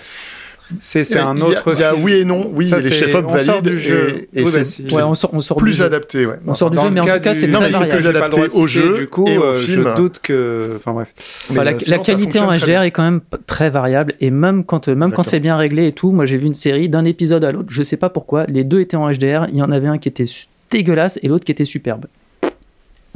[0.80, 1.74] C'est un autre.
[1.74, 2.50] il y a oui et non.
[2.54, 4.26] Oui, Ça, les c'est- chefs-op on sort valident du jeu.
[4.34, 4.96] et, et Oui, c'est bah.
[4.96, 5.86] Ouais, on sort, on sort du plus jeu.
[5.86, 6.26] adapté.
[6.26, 6.36] Ouais.
[6.48, 7.98] On sort du Dans jeu, mais en tout cas, du- c'est Non, très variable.
[7.98, 9.88] plus adapté au jeu Du coup, et au euh, film.
[9.90, 10.74] je doute que.
[10.78, 11.10] Enfin bref.
[11.52, 14.64] Enfin, la, euh, la ça qualité en HDR est quand même très variable et même
[14.64, 17.06] quand, euh, même quand c'est bien réglé et tout, moi j'ai vu une série d'un
[17.06, 19.72] épisode à l'autre, je sais pas pourquoi, les deux étaient en HDR, il y en
[19.72, 20.26] avait un qui était
[20.72, 22.06] dégueulasse et l'autre qui était superbe.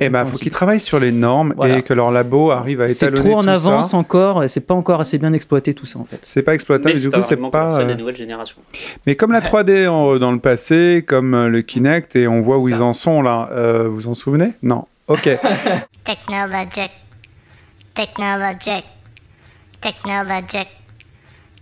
[0.02, 1.78] Eh ben, faut qu'ils travaillent sur les normes Voilà.
[1.78, 3.98] et que leur labo arrive à C'est étalonner trop en tout avance ça.
[3.98, 6.20] encore et c'est pas encore assez bien exploité tout ça en fait.
[6.24, 7.80] C'est pas exploitable, Mais et du c'est coup, c'est pas.
[7.80, 8.58] euh, des nouvelles générations.
[9.06, 12.58] Mais comme la 3D en- dans le passé, comme euh, le Kinect, et on voit
[12.58, 12.84] où C'est ils ça.
[12.84, 13.50] en sont là.
[13.52, 14.54] Euh, vous en souvenez?
[14.64, 14.86] Non.
[15.08, 15.24] Ok.
[16.04, 16.92] Technologic.
[17.94, 18.84] Technologic.
[19.82, 20.68] Technologic.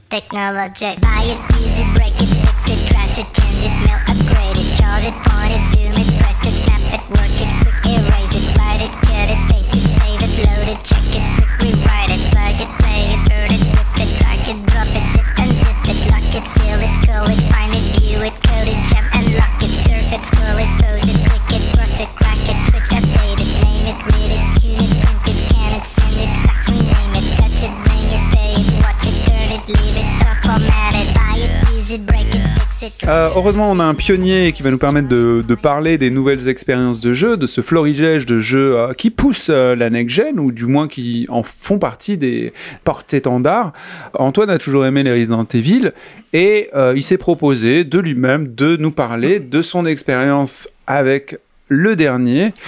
[0.09, 0.99] Technologic.
[1.01, 4.77] Buy it, use it, break it, fix it, crash it, change it, mail, upgrade it,
[4.77, 7.49] charge it, point it, zoom it, press it, snap it, work it,
[10.83, 14.59] check it, quick rewrite it, plug it, play it, burn it, rip it, drag it,
[14.67, 18.19] drop it, zip and zip it, lock it, fill it, curl it, find it, view
[18.19, 21.63] it, code it, jump and lock it, surf it, scroll it, pose it, click it,
[21.71, 25.37] cross it, crack it, switch, update it, name it, read it, tune it, print it,
[25.39, 25.85] scan it,
[26.43, 30.07] fax, rename it, touch it, bring it, pay it, watch it, turn it, leave it,
[30.99, 32.26] it, buy it, use it, break it.
[33.07, 36.47] Euh, heureusement, on a un pionnier qui va nous permettre de, de parler des nouvelles
[36.47, 40.51] expériences de jeu, de ce florilège de jeux euh, qui poussent euh, la next-gen, ou
[40.51, 43.73] du moins qui en font partie des porte-étendards.
[44.13, 45.91] Antoine a toujours aimé les Resident Evil,
[46.33, 51.37] et euh, il s'est proposé de lui-même de nous parler de son expérience avec
[51.67, 52.53] le dernier.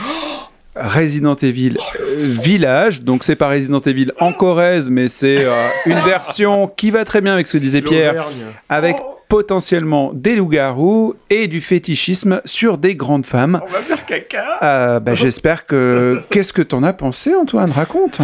[0.76, 6.00] Resident Evil euh, Village, donc c'est pas Resident Evil en Corrèze, mais c'est euh, une
[6.00, 8.30] version qui va très bien avec ce que disait Pierre,
[8.69, 8.95] avec
[9.30, 13.62] potentiellement des loups-garous et du fétichisme sur des grandes femmes.
[13.63, 14.58] On va faire caca.
[14.63, 16.22] Euh, bah, J'espère que.
[16.32, 17.72] Qu'est-ce que t'en as pensé, Antoine?
[17.72, 18.20] Raconte.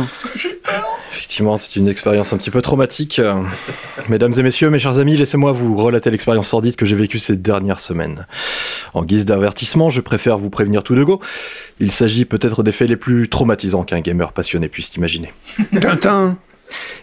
[1.11, 3.21] Effectivement, c'est une expérience un petit peu traumatique.
[4.09, 7.37] Mesdames et messieurs, mes chers amis, laissez-moi vous relater l'expérience sordide que j'ai vécue ces
[7.37, 8.25] dernières semaines.
[8.93, 11.21] En guise d'avertissement, je préfère vous prévenir tout de go.
[11.79, 15.31] Il s'agit peut-être des faits les plus traumatisants qu'un gamer passionné puisse imaginer.
[15.79, 16.37] Tintin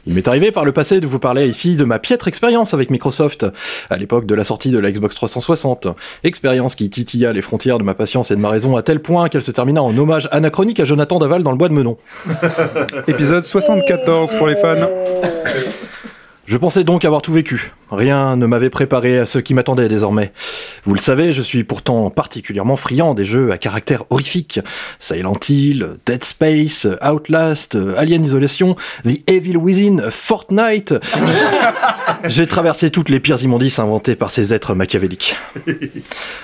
[0.07, 2.91] Il m'est arrivé par le passé de vous parler ici de ma piètre expérience avec
[2.91, 3.47] Microsoft,
[3.91, 5.89] à l'époque de la sortie de la Xbox 360.
[6.25, 9.29] Expérience qui titilla les frontières de ma patience et de ma raison à tel point
[9.29, 11.97] qu'elle se termina en hommage anachronique à Jonathan Daval dans le bois de Menon.
[13.07, 14.89] Épisode 74 pour les fans.
[16.47, 17.73] Je pensais donc avoir tout vécu.
[17.93, 20.33] Rien ne m'avait préparé à ce qui m'attendait désormais.
[20.87, 24.61] Vous le savez, je suis pourtant particulièrement friand des jeux à caractère horrifique.
[24.99, 30.95] Silent Hill, Dead Space, Outlast, Alien Isolation, The Evil Within, Fortnite.
[32.25, 35.37] J'ai traversé toutes les pires immondices inventées par ces êtres machiavéliques.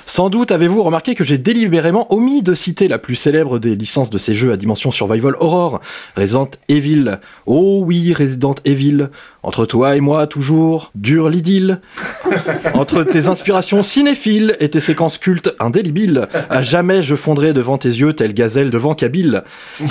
[0.06, 4.11] Sans doute avez-vous remarqué que j'ai délibérément omis de citer la plus célèbre des licences
[4.11, 5.80] de ces jeux à dimension survival horror,
[6.16, 7.18] Resident Evil.
[7.46, 9.11] Oh oui, Resident Evil.
[9.42, 11.79] Entre toi et moi, toujours, dure l'idylle.
[12.74, 17.88] Entre tes inspirations cinéphiles et tes séquences cultes indélébiles, à jamais je fondrai devant tes
[17.88, 19.44] yeux tel gazelle devant Kabyle.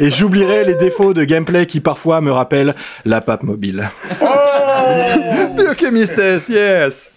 [0.00, 3.90] Et j'oublierai les défauts de gameplay qui parfois me rappellent la pape mobile.
[5.56, 7.10] Biochemistess, yes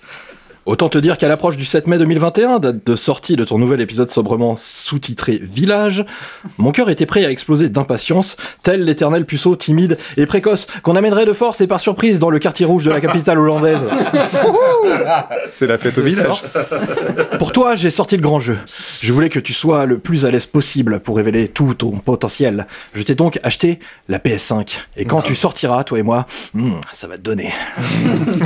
[0.68, 3.82] Autant te dire qu'à l'approche du 7 mai 2021, date de sortie de ton nouvel
[3.82, 6.06] épisode sobrement sous-titré Village,
[6.60, 11.26] mon cœur était prêt à exploser d'impatience, tel l'éternel puceau timide et précoce qu'on amènerait
[11.26, 13.82] de force et par surprise dans le quartier rouge de la capitale hollandaise.
[15.50, 16.42] C'est la fête au village.
[17.40, 18.60] Pour toi, j'ai sorti le grand jeu.
[19.02, 22.68] Je voulais que tu sois le plus à l'aise possible pour révéler tout ton potentiel.
[22.94, 24.78] Je t'ai donc acheté la PS5.
[24.96, 27.52] Et quand tu sortiras, toi et moi, hmm, ça va te donner.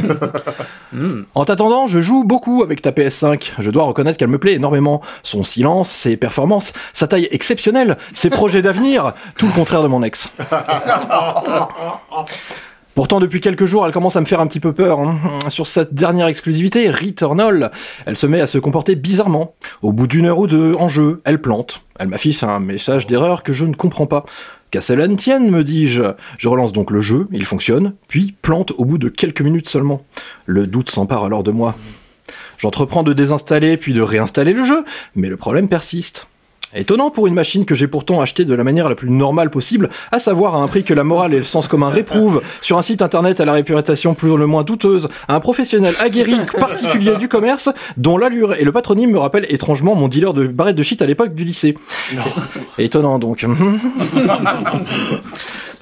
[1.35, 3.53] En t'attendant, je joue beaucoup avec ta PS5.
[3.59, 5.01] Je dois reconnaître qu'elle me plaît énormément.
[5.23, 10.03] Son silence, ses performances, sa taille exceptionnelle, ses projets d'avenir, tout le contraire de mon
[10.03, 10.29] ex.
[12.93, 15.01] Pourtant, depuis quelques jours, elle commence à me faire un petit peu peur.
[15.01, 15.17] hein.
[15.49, 17.71] Sur cette dernière exclusivité, Returnal,
[18.05, 19.53] elle se met à se comporter bizarrement.
[19.81, 21.81] Au bout d'une heure ou deux en jeu, elle plante.
[21.99, 24.23] Elle m'affiche un message d'erreur que je ne comprends pas.
[24.71, 26.03] Qu'à tienne, me dis-je.
[26.37, 30.03] Je relance donc le jeu, il fonctionne, puis plante au bout de quelques minutes seulement.
[30.45, 31.75] Le doute s'empare alors de moi.
[32.57, 34.83] J'entreprends de désinstaller puis de réinstaller le jeu,
[35.15, 36.27] mais le problème persiste.
[36.73, 39.89] Étonnant pour une machine que j'ai pourtant achetée de la manière la plus normale possible,
[40.11, 42.81] à savoir à un prix que la morale et le sens commun réprouvent, sur un
[42.81, 47.27] site internet à la réputation plus le moins douteuse, à un professionnel aguerri particulier du
[47.27, 51.01] commerce, dont l'allure et le patronyme me rappellent étrangement mon dealer de barrettes de shit
[51.01, 51.77] à l'époque du lycée.
[52.77, 53.45] Étonnant donc.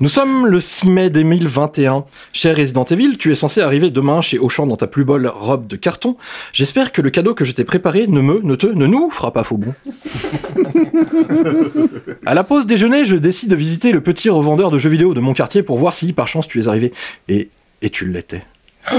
[0.03, 2.03] Nous sommes le 6 mai 2021.
[2.33, 5.65] Cher Resident Evil, tu es censé arriver demain chez Auchan dans ta plus belle robe
[5.65, 6.17] de carton.
[6.51, 9.31] J'espère que le cadeau que je t'ai préparé ne me, ne te, ne nous fera
[9.31, 9.73] pas faux bon.
[12.25, 15.21] À la pause déjeuner, je décide de visiter le petit revendeur de jeux vidéo de
[15.21, 16.91] mon quartier pour voir si, par chance, tu es arrivé.
[17.29, 17.47] Et,
[17.81, 18.43] et tu l'étais.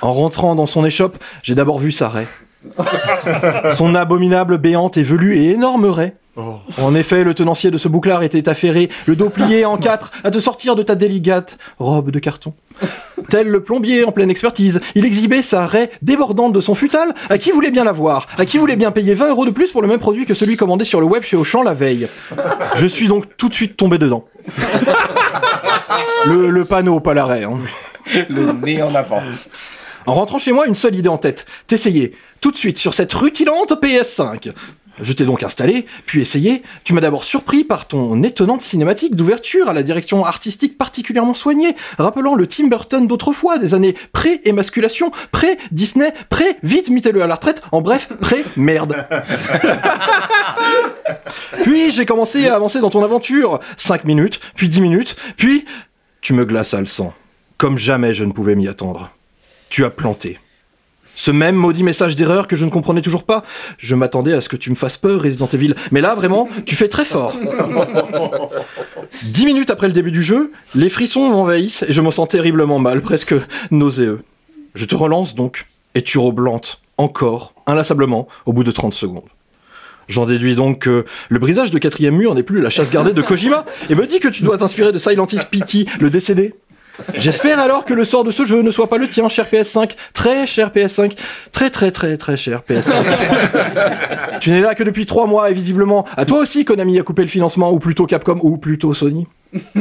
[0.00, 2.26] En rentrant dans son échoppe, j'ai d'abord vu sa raie.
[3.74, 6.14] Son abominable, béante et velue et énorme raie.
[6.36, 10.30] En effet, le tenancier de ce bouclard était affairé, le dos plié en quatre, à
[10.30, 12.54] te sortir de ta délicate robe de carton.
[13.28, 17.14] Tel le plombier en pleine expertise, il exhibait sa raie débordante de son futal.
[17.30, 19.70] À qui voulait bien la voir À qui voulait bien payer 20 euros de plus
[19.70, 22.08] pour le même produit que celui commandé sur le web chez Auchan la veille
[22.74, 24.24] Je suis donc tout de suite tombé dedans.
[26.26, 27.44] Le, le panneau, pas la raie.
[27.44, 27.60] hein.
[28.28, 29.22] Le nez en avant.
[30.06, 31.46] En rentrant chez moi, une seule idée en tête.
[31.66, 34.52] T'essayer, tout de suite, sur cette rutilante PS5.
[35.00, 36.62] Je t'ai donc installé, puis essayé.
[36.84, 41.74] Tu m'as d'abord surpris par ton étonnante cinématique d'ouverture à la direction artistique particulièrement soignée,
[41.98, 47.80] rappelant le Tim Burton d'autrefois, des années pré-émasculation, pré-Disney, pré-vite, mettez-le à la retraite, en
[47.80, 48.94] bref, pré-merde.
[51.62, 53.60] puis j'ai commencé à avancer dans ton aventure.
[53.76, 55.64] 5 minutes, puis 10 minutes, puis
[56.20, 57.12] tu me glaças le sang.
[57.58, 59.10] Comme jamais je ne pouvais m'y attendre.
[59.68, 60.38] Tu as planté.
[61.16, 63.44] Ce même maudit message d'erreur que je ne comprenais toujours pas.
[63.78, 65.74] Je m'attendais à ce que tu me fasses peur, Resident Evil.
[65.92, 67.38] Mais là, vraiment, tu fais très fort.
[69.24, 72.78] Dix minutes après le début du jeu, les frissons m'envahissent et je me sens terriblement
[72.78, 73.34] mal, presque
[73.70, 74.22] nauséeux.
[74.74, 79.28] Je te relance donc, et tu reblantes, encore, inlassablement, au bout de 30 secondes.
[80.08, 83.22] J'en déduis donc que le brisage de quatrième mur n'est plus la chasse gardée de
[83.22, 86.54] Kojima, et me dit que tu dois t'inspirer de Silent Hill Pity, le décédé.
[87.14, 89.92] J'espère alors que le sort de ce jeu ne soit pas le tien, cher PS5.
[90.12, 91.12] Très cher PS5.
[91.52, 94.38] Très très très très cher PS5.
[94.40, 97.22] tu n'es là que depuis trois mois et visiblement, à toi aussi Konami a coupé
[97.22, 99.26] le financement, ou plutôt Capcom, ou plutôt Sony.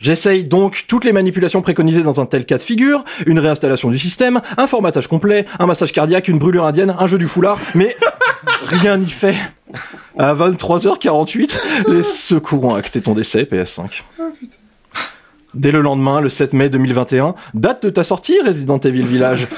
[0.00, 3.98] J'essaye donc toutes les manipulations préconisées dans un tel cas de figure, une réinstallation du
[3.98, 7.96] système, un formatage complet, un massage cardiaque, une brûlure indienne, un jeu du foulard, mais
[8.62, 9.36] rien n'y fait.
[10.18, 14.02] À 23h48, les secours ont acté ton décès, PS5.
[15.58, 19.48] Dès le lendemain, le 7 mai 2021, date de ta sortie, Resident Evil Village.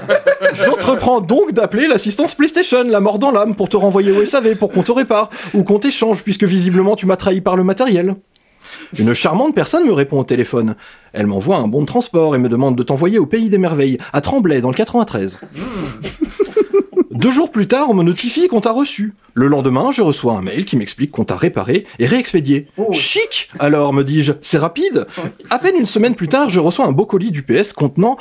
[0.54, 4.70] J'entreprends donc d'appeler l'assistance PlayStation, la mort dans l'âme, pour te renvoyer au SAV, pour
[4.70, 8.14] qu'on te répare, ou qu'on t'échange, puisque visiblement tu m'as trahi par le matériel.
[9.00, 10.76] Une charmante personne me répond au téléphone.
[11.12, 13.98] Elle m'envoie un bon de transport et me demande de t'envoyer au pays des merveilles,
[14.12, 15.40] à Tremblay, dans le 93.
[17.18, 19.12] Deux jours plus tard, on me notifie qu'on t'a reçu.
[19.34, 22.68] Le lendemain, je reçois un mail qui m'explique qu'on t'a réparé et réexpédié.
[22.92, 25.04] Chic Alors, me dis-je, c'est rapide
[25.50, 28.18] À peine une semaine plus tard, je reçois un beau colis du PS contenant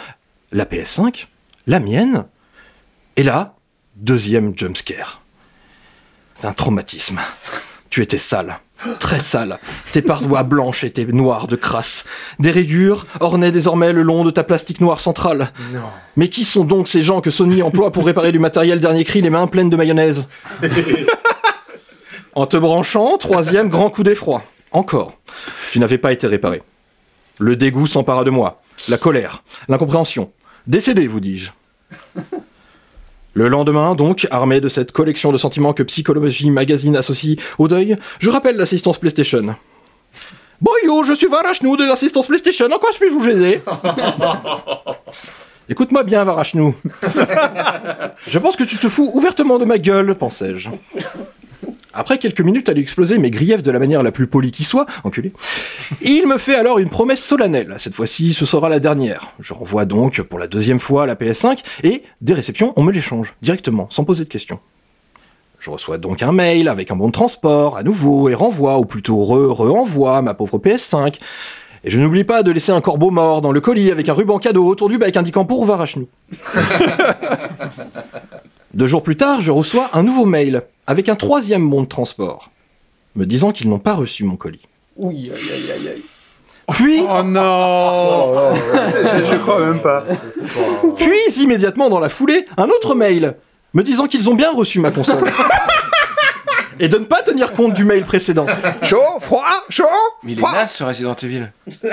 [0.52, 1.28] la PS5,
[1.68, 2.26] la mienne,
[3.18, 3.56] et là,
[3.98, 5.22] deuxième jumpscare.
[6.42, 7.20] Un traumatisme.
[7.92, 8.58] Tu étais sale.
[9.00, 9.60] Très sale.
[9.92, 12.06] Tes parois blanches étaient noires de crasse.
[12.40, 15.52] Des rayures ornaient désormais le long de ta plastique noire centrale.
[15.74, 15.82] Non.
[16.16, 19.22] Mais qui sont donc ces gens que Sony emploie pour réparer du matériel dernier cri
[19.22, 20.28] les mains pleines de mayonnaise?
[22.38, 24.44] En te branchant, troisième grand coup d'effroi.
[24.72, 25.14] Encore.
[25.72, 26.62] Tu n'avais pas été réparé.
[27.40, 28.62] Le dégoût s'empara de moi.
[28.90, 29.42] La colère.
[29.68, 30.32] L'incompréhension.
[30.68, 31.50] Décédé, vous dis-je.
[33.38, 37.96] Le lendemain, donc, armé de cette collection de sentiments que Psychologie Magazine associe au deuil,
[38.18, 39.56] je rappelle l'assistance PlayStation.
[40.60, 43.62] Bon yo, je suis Varachnou de l'assistance PlayStation, en quoi je puis vous aider?
[45.70, 46.74] Écoute-moi bien, Varachnou.
[48.28, 50.72] je pense que tu te fous ouvertement de ma gueule, pensais-je.
[51.98, 54.64] Après quelques minutes à lui exploser mes griefs de la manière la plus polie qui
[54.64, 55.34] soit, enculé,
[56.02, 57.74] il me fait alors une promesse solennelle.
[57.80, 59.32] Cette fois-ci, ce sera la dernière.
[59.40, 63.34] Je renvoie donc pour la deuxième fois la PS5 et, des réceptions, on me l'échange
[63.42, 64.60] directement, sans poser de questions.
[65.58, 68.86] Je reçois donc un mail avec un bon de transport, à nouveau, et renvoie, ou
[68.86, 71.16] plutôt re-re-envoie ma pauvre PS5.
[71.84, 74.38] Et je n'oublie pas de laisser un corbeau mort dans le colis avec un ruban
[74.38, 76.08] cadeau autour du bec indiquant pour Varachnou.
[78.74, 82.50] Deux jours plus tard, je reçois un nouveau mail avec un troisième bon de transport,
[83.16, 84.62] me disant qu'ils n'ont pas reçu mon colis.
[84.96, 86.04] Oui, aïe, aïe, aïe, aïe.
[86.74, 88.54] Puis, Oh non
[89.32, 90.04] je, crois même pas.
[90.98, 93.36] puis immédiatement dans la foulée, un autre mail
[93.74, 95.32] me disant qu'ils ont bien reçu ma console.
[96.80, 98.46] Et de ne pas tenir compte du mail précédent.
[98.84, 99.86] Chaud, froid, chaud,
[100.22, 100.54] Mais il est froid.
[100.54, 101.52] naze ce Resident Evil.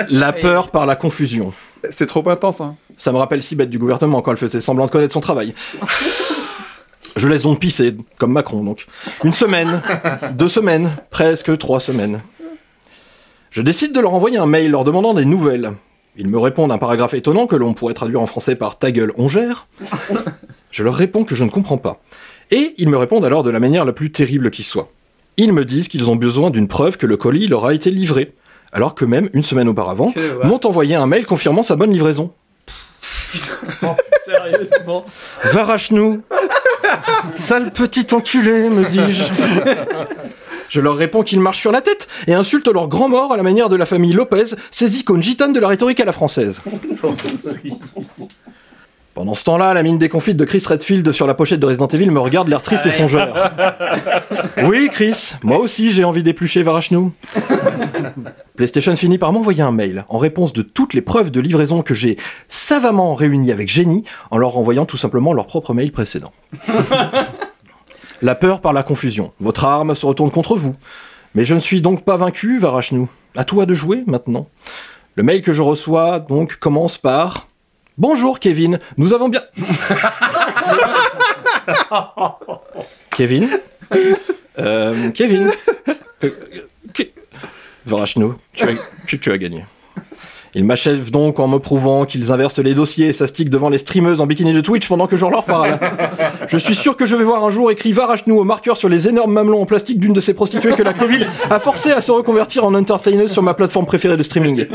[0.09, 1.53] La peur par la confusion.
[1.89, 2.75] C'est trop intense, hein.
[2.97, 5.55] Ça me rappelle si bête du gouvernement quand elle faisait semblant de connaître son travail.
[7.15, 8.87] Je laisse donc pisser, comme Macron donc.
[9.23, 9.81] Une semaine,
[10.33, 12.21] deux semaines, presque trois semaines.
[13.51, 15.71] Je décide de leur envoyer un mail leur demandant des nouvelles.
[16.17, 19.13] Ils me répondent un paragraphe étonnant que l'on pourrait traduire en français par ta gueule,
[19.17, 19.67] on gère.
[20.71, 22.01] Je leur réponds que je ne comprends pas.
[22.51, 24.89] Et ils me répondent alors de la manière la plus terrible qui soit.
[25.37, 28.33] Ils me disent qu'ils ont besoin d'une preuve que le colis leur a été livré,
[28.71, 30.13] alors que même une semaine auparavant,
[30.43, 32.31] m'ont envoyé un mail confirmant sa bonne livraison.
[34.25, 35.05] Sérieusement.
[35.43, 36.23] Varachnou
[37.35, 39.23] Sale petit enculé, me dis-je.
[40.69, 43.43] Je leur réponds qu'ils marchent sur la tête et insultent leur grand mort à la
[43.43, 46.61] manière de la famille Lopez, ces icônes gitanes de la rhétorique à la française.
[49.15, 52.11] Pendant ce temps-là, la mine déconfite de Chris Redfield sur la pochette de Resident Evil
[52.11, 53.33] me regarde l'air triste et songeur.
[54.63, 57.13] Oui, Chris, moi aussi j'ai envie d'éplucher Varachnou.
[58.57, 61.93] PlayStation finit par m'envoyer un mail en réponse de toutes les preuves de livraison que
[61.93, 62.17] j'ai
[62.49, 66.33] savamment réunies avec génie en leur envoyant tout simplement leur propre mail précédent.
[68.21, 69.31] La peur par la confusion.
[69.39, 70.75] Votre arme se retourne contre vous.
[71.35, 73.07] Mais je ne suis donc pas vaincu, Varachnou.
[73.35, 74.47] À toi de jouer maintenant.
[75.15, 77.47] Le mail que je reçois donc commence par
[77.97, 79.41] Bonjour Kevin, nous avons bien.
[83.15, 83.47] Kevin
[84.57, 85.51] Euh, Kevin
[86.23, 86.29] Euh,
[86.93, 87.09] Ke-
[87.85, 88.69] Varachnou, tu as,
[89.05, 89.65] tu, tu as gagné.
[90.57, 94.21] Ils m'achèvent donc en me prouvant qu'ils inversent les dossiers et s'astiquent devant les streameuses
[94.21, 95.77] en bikini de Twitch pendant que je leur parle.
[96.47, 99.09] Je suis sûr que je vais voir un jour écrit Varachnou au marqueur sur les
[99.09, 102.11] énormes mamelons en plastique d'une de ces prostituées que la Covid a forcé à se
[102.11, 104.65] reconvertir en entertaineuse sur ma plateforme préférée de streaming.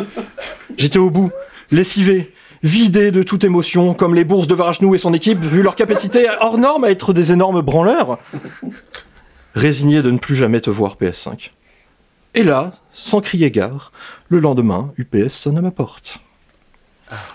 [0.77, 1.31] J'étais au bout,
[1.71, 2.31] lessivé,
[2.63, 6.27] vidé de toute émotion, comme les bourses de Varachnou et son équipe, vu leur capacité
[6.41, 8.19] hors norme à être des énormes branleurs.
[9.55, 11.51] Résigné de ne plus jamais te voir, PS5.
[12.35, 13.93] Et là, sans crier gare,
[14.29, 16.21] le lendemain, UPS sonne à ma porte.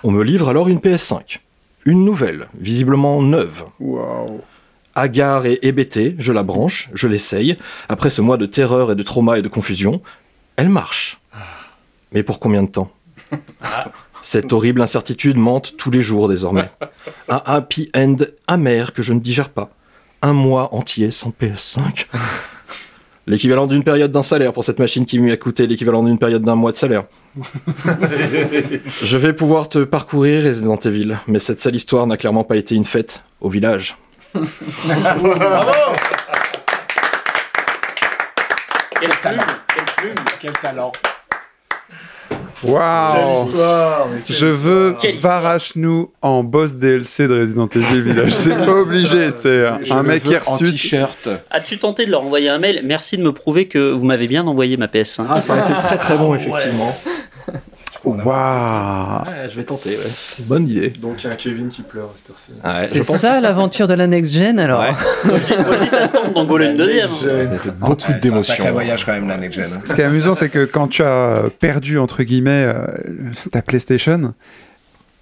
[0.04, 1.40] On me livre alors une PS5.
[1.84, 3.66] Une nouvelle, visiblement neuve.
[4.96, 7.58] Hagard et hébété, je la branche, je l'essaye.
[7.90, 10.02] Après ce mois de terreur et de trauma et de confusion,
[10.56, 11.20] elle marche.
[12.14, 12.92] Mais pour combien de temps?
[14.26, 16.72] Cette horrible incertitude mente tous les jours désormais.
[17.30, 18.16] Un happy end
[18.48, 19.70] amer que je ne digère pas.
[20.24, 22.08] Un mois entier sans PS5.
[23.28, 26.56] L'équivalent d'une période d'un salaire pour cette machine qui m'a coûté l'équivalent d'une période d'un
[26.56, 27.04] mois de salaire.
[29.04, 32.74] Je vais pouvoir te parcourir Resident Evil, mais cette sale histoire n'a clairement pas été
[32.74, 33.96] une fête au village.
[34.34, 34.44] Quelle
[39.22, 40.16] plume, quelle plume.
[40.42, 40.92] Quel talent.
[42.68, 43.50] Waouh
[44.28, 48.34] Je veux Varachnou en boss DLC de Resident Evil Village.
[48.34, 49.66] C'est pas obligé, tu sais.
[49.82, 50.72] Je Un mec qui reçu.
[50.72, 51.30] t-shirt.
[51.50, 52.82] As-tu tenté de leur envoyer un mail?
[52.84, 55.26] Merci de me prouver que vous m'avez bien envoyé ma PS5.
[55.30, 56.96] Ah, ça a été très très bon, effectivement.
[58.06, 60.04] Waouh Ouais, je vais tenter, ouais.
[60.40, 60.90] Bonne idée.
[60.90, 62.52] Donc il y a un Kevin qui pleure à cette heure-ci.
[62.64, 64.92] Ouais, C'est ça l'aventure de la next gen alors Ouais.
[65.26, 67.08] Moi je dis ça se d'en gauler une deuxième.
[67.80, 68.72] beaucoup Ouais, c'est un d'émotions.
[68.72, 69.82] voyage quand même, la next gen.
[69.86, 72.86] Ce qui est amusant, c'est que quand tu as perdu, entre guillemets, euh,
[73.52, 74.34] ta PlayStation,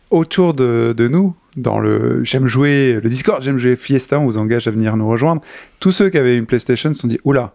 [0.10, 4.38] autour de, de nous, dans le J'aime jouer, le Discord, J'aime jouer Fiesta, on vous
[4.38, 5.42] engage à venir nous rejoindre,
[5.80, 7.54] tous ceux qui avaient une PlayStation se sont dit Oula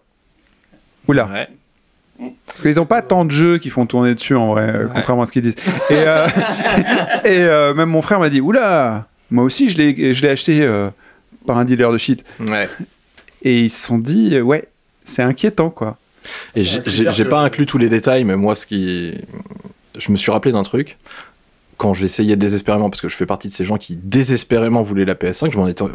[1.07, 1.47] Oula Ouais.
[2.47, 5.23] Parce qu'ils n'ont pas tant de jeux qui font tourner dessus en vrai, euh, contrairement
[5.23, 5.55] à ce qu'ils disent.
[5.89, 6.27] Et, euh,
[7.25, 10.89] et euh, même mon frère m'a dit Oula Moi aussi, je l'ai acheté euh,
[11.47, 12.23] par un dealer de shit.
[12.47, 12.69] Ouais.
[13.43, 14.67] Et ils se sont dit Ouais,
[15.05, 15.97] c'est inquiétant quoi.
[16.55, 19.15] Et j'ai pas inclus tous les détails, mais moi, ce qui.
[19.97, 20.97] Je me suis rappelé d'un truc.
[21.79, 25.15] Quand j'essayais désespérément, parce que je fais partie de ces gens qui désespérément voulaient la
[25.15, 25.85] PS5, je m'en étais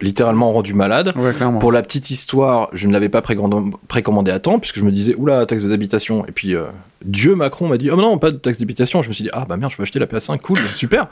[0.00, 1.12] littéralement rendu malade.
[1.16, 1.34] Ouais.
[1.60, 5.14] Pour la petite histoire, je ne l'avais pas précommandé à temps, puisque je me disais,
[5.16, 6.24] oula, taxe d'habitation.
[6.24, 6.64] Et puis, euh,
[7.04, 9.02] Dieu Macron m'a dit, oh non, pas de taxe d'habitation.
[9.02, 11.08] Je me suis dit, ah bah merde, je peux acheter la PS5, cool, super.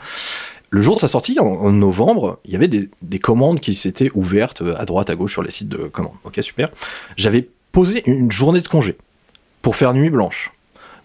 [0.71, 3.75] Le jour de sa sortie, en, en novembre, il y avait des, des commandes qui
[3.75, 6.17] s'étaient ouvertes euh, à droite, à gauche sur les sites de commandes.
[6.25, 6.71] Ok, super.
[7.19, 8.97] J'avais posé une journée de congé
[9.61, 10.53] pour faire nuit blanche,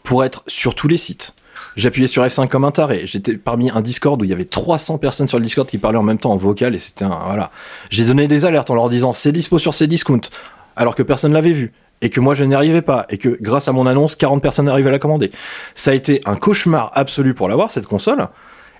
[0.03, 1.33] pour être sur tous les sites.
[1.75, 3.01] J'appuyais sur F5 comme un taré.
[3.05, 5.97] J'étais parmi un Discord où il y avait 300 personnes sur le Discord qui parlaient
[5.97, 7.19] en même temps en vocal et c'était un.
[7.25, 7.51] Voilà.
[7.89, 10.29] J'ai donné des alertes en leur disant c'est dispo sur ces discounts,
[10.75, 11.71] alors que personne l'avait vu.
[12.01, 13.05] Et que moi je n'y arrivais pas.
[13.09, 15.31] Et que grâce à mon annonce, 40 personnes arrivaient à la commander.
[15.73, 18.27] Ça a été un cauchemar absolu pour l'avoir, cette console.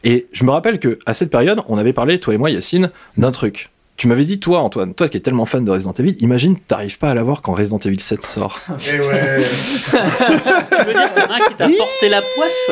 [0.04, 2.92] Et je me rappelle que à cette période, on avait parlé, toi et moi, Yacine,
[3.18, 3.72] d'un truc.
[3.98, 7.00] Tu m'avais dit, toi, Antoine, toi qui es tellement fan de Resident Evil, imagine, t'arrives
[7.00, 8.60] pas à l'avoir quand Resident Evil 7 sort.
[8.88, 9.40] Eh ouais.
[9.90, 12.72] Tu veux dire qu'il y en a un qui t'a porté la poisse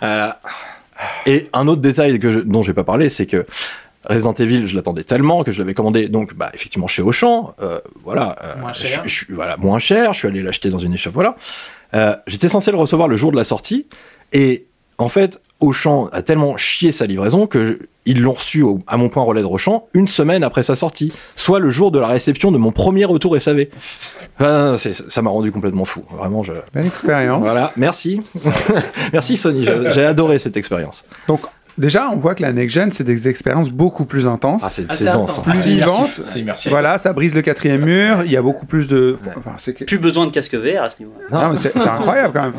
[0.00, 0.40] Voilà.
[1.26, 3.46] Et un autre détail que je- dont je vais pas parler, c'est que
[4.04, 7.80] Resident Evil, je l'attendais tellement que je l'avais commandé, donc bah, effectivement chez Auchan, euh,
[8.04, 9.02] voilà, euh, Moins cher.
[9.04, 11.36] Je, suis- voilà, moins cher, je suis allé l'acheter dans une échoppe, voilà.
[11.94, 13.86] Euh, J'étais censé le recevoir le jour de la sortie,
[14.32, 14.66] et
[14.98, 17.74] en fait, Auchan a tellement chié sa livraison que je-
[18.10, 21.12] ils l'ont reçu au- à mon point relais de Auchan une semaine après sa sortie,
[21.36, 23.66] soit le jour de la réception de mon premier retour SAV.
[24.38, 26.42] Enfin, ça m'a rendu complètement fou, vraiment.
[26.42, 26.52] Je...
[26.72, 27.44] Belle expérience.
[27.44, 28.20] Voilà, merci.
[29.12, 31.04] merci Sony, j'ai adoré cette expérience.
[31.26, 31.40] Donc,
[31.76, 34.62] déjà, on voit que la next-gen, c'est des expériences beaucoup plus intenses.
[34.64, 35.14] Ah, c'est Ah, c'est dense.
[35.14, 35.38] intense.
[35.38, 35.50] hein.
[35.50, 36.20] plus C'est vivantes.
[36.24, 36.70] C'est immersif.
[36.70, 38.22] Voilà, ça brise le quatrième mur.
[38.24, 39.16] Il y a beaucoup plus de.
[39.36, 39.54] Enfin,
[39.86, 41.12] Plus besoin de casque VR à ce niveau.
[41.30, 42.52] Non, mais c'est c'est incroyable quand même.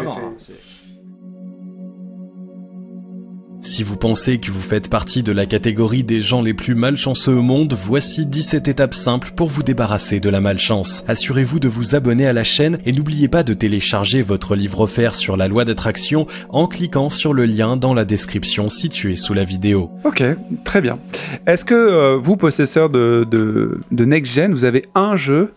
[3.61, 7.33] Si vous pensez que vous faites partie de la catégorie des gens les plus malchanceux
[7.33, 11.03] au monde, voici 17 étapes simples pour vous débarrasser de la malchance.
[11.09, 15.13] Assurez-vous de vous abonner à la chaîne et n'oubliez pas de télécharger votre livre offert
[15.13, 19.43] sur la loi d'attraction en cliquant sur le lien dans la description située sous la
[19.43, 19.91] vidéo.
[20.05, 20.23] Ok,
[20.63, 20.97] très bien.
[21.45, 25.51] Est-ce que euh, vous, possesseurs de, de, de next-gen, vous avez un jeu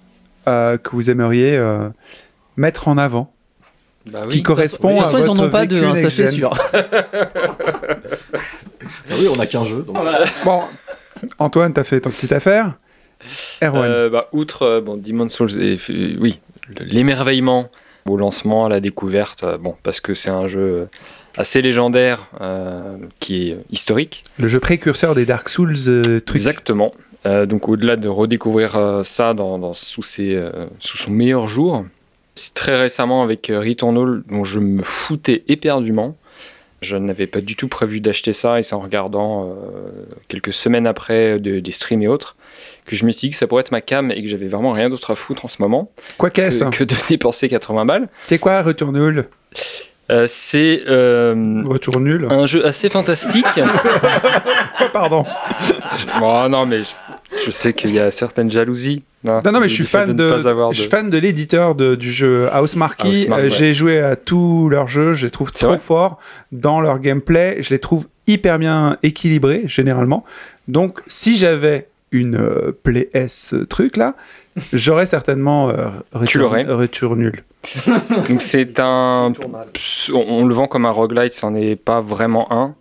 [0.48, 1.88] euh, que vous aimeriez euh,
[2.56, 3.32] mettre en avant?
[4.10, 5.94] Bah qui correspond De toute façon, à ils en votre ont pas vécu deux, hein,
[5.94, 6.50] ça c'est sûr.
[9.10, 9.82] Ah oui, on a qu'un jeu.
[9.86, 9.96] donc-
[10.44, 10.62] Bon,
[11.38, 12.72] Antoine, t'as fait ton petite affaire.
[13.62, 13.84] Erwan.
[13.90, 17.68] Euh, bah, outre euh, bon, Demon's Souls, et, euh, oui, le- l'émerveillement
[18.06, 20.88] au lancement, à la découverte, euh, bon, parce que c'est un jeu
[21.36, 24.24] assez légendaire, euh, qui est historique.
[24.38, 26.36] Le jeu précurseur des Dark Souls euh, trucs.
[26.36, 26.92] Exactement.
[27.24, 31.46] Euh, donc au-delà de redécouvrir euh, ça dans, dans- sous, ses, euh, sous son meilleur
[31.46, 31.84] jour,
[32.34, 36.16] c'est très récemment avec euh, Returnal dont je me foutais éperdument.
[36.80, 39.54] Je n'avais pas du tout prévu d'acheter ça et c'est en regardant euh,
[40.28, 42.34] quelques semaines après de- des streams et autres
[42.86, 44.72] que je me suis dit que ça pourrait être ma cam et que j'avais vraiment
[44.72, 48.08] rien d'autre à foutre en ce moment Quoi qu'est-ce que, que de dépenser 80 balles.
[48.26, 49.28] C'est quoi Retour nul
[50.10, 53.46] Euh, c'est euh, Retour nul un jeu assez fantastique.
[53.56, 55.24] Oh, Pardon.
[56.18, 56.80] Bon, non, mais
[57.46, 59.02] je, sais qu'il y a certaines jalousies.
[59.26, 60.74] hein, Non, non, mais je suis fan de, de, ne pas avoir de...
[60.74, 63.04] je suis fan de l'éditeur du jeu Housemarque.
[63.04, 63.50] Housemarque, Euh, ouais.
[63.50, 66.18] J'ai joué à tous leurs jeux, je les trouve trop forts
[66.52, 67.58] dans leur gameplay.
[67.60, 70.24] Je les trouve hyper bien équilibrés, généralement.
[70.68, 74.14] Donc, si j'avais une euh, Play S euh, truc là,
[74.72, 75.88] j'aurais certainement euh,
[76.26, 76.64] Tu Return, l'aurais.
[76.64, 77.42] Retour nul.
[78.28, 79.32] Donc c'est un...
[80.12, 82.74] On, on le vend comme un roguelite, c'en est pas vraiment un,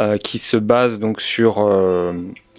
[0.00, 2.12] euh, qui se base donc sur euh,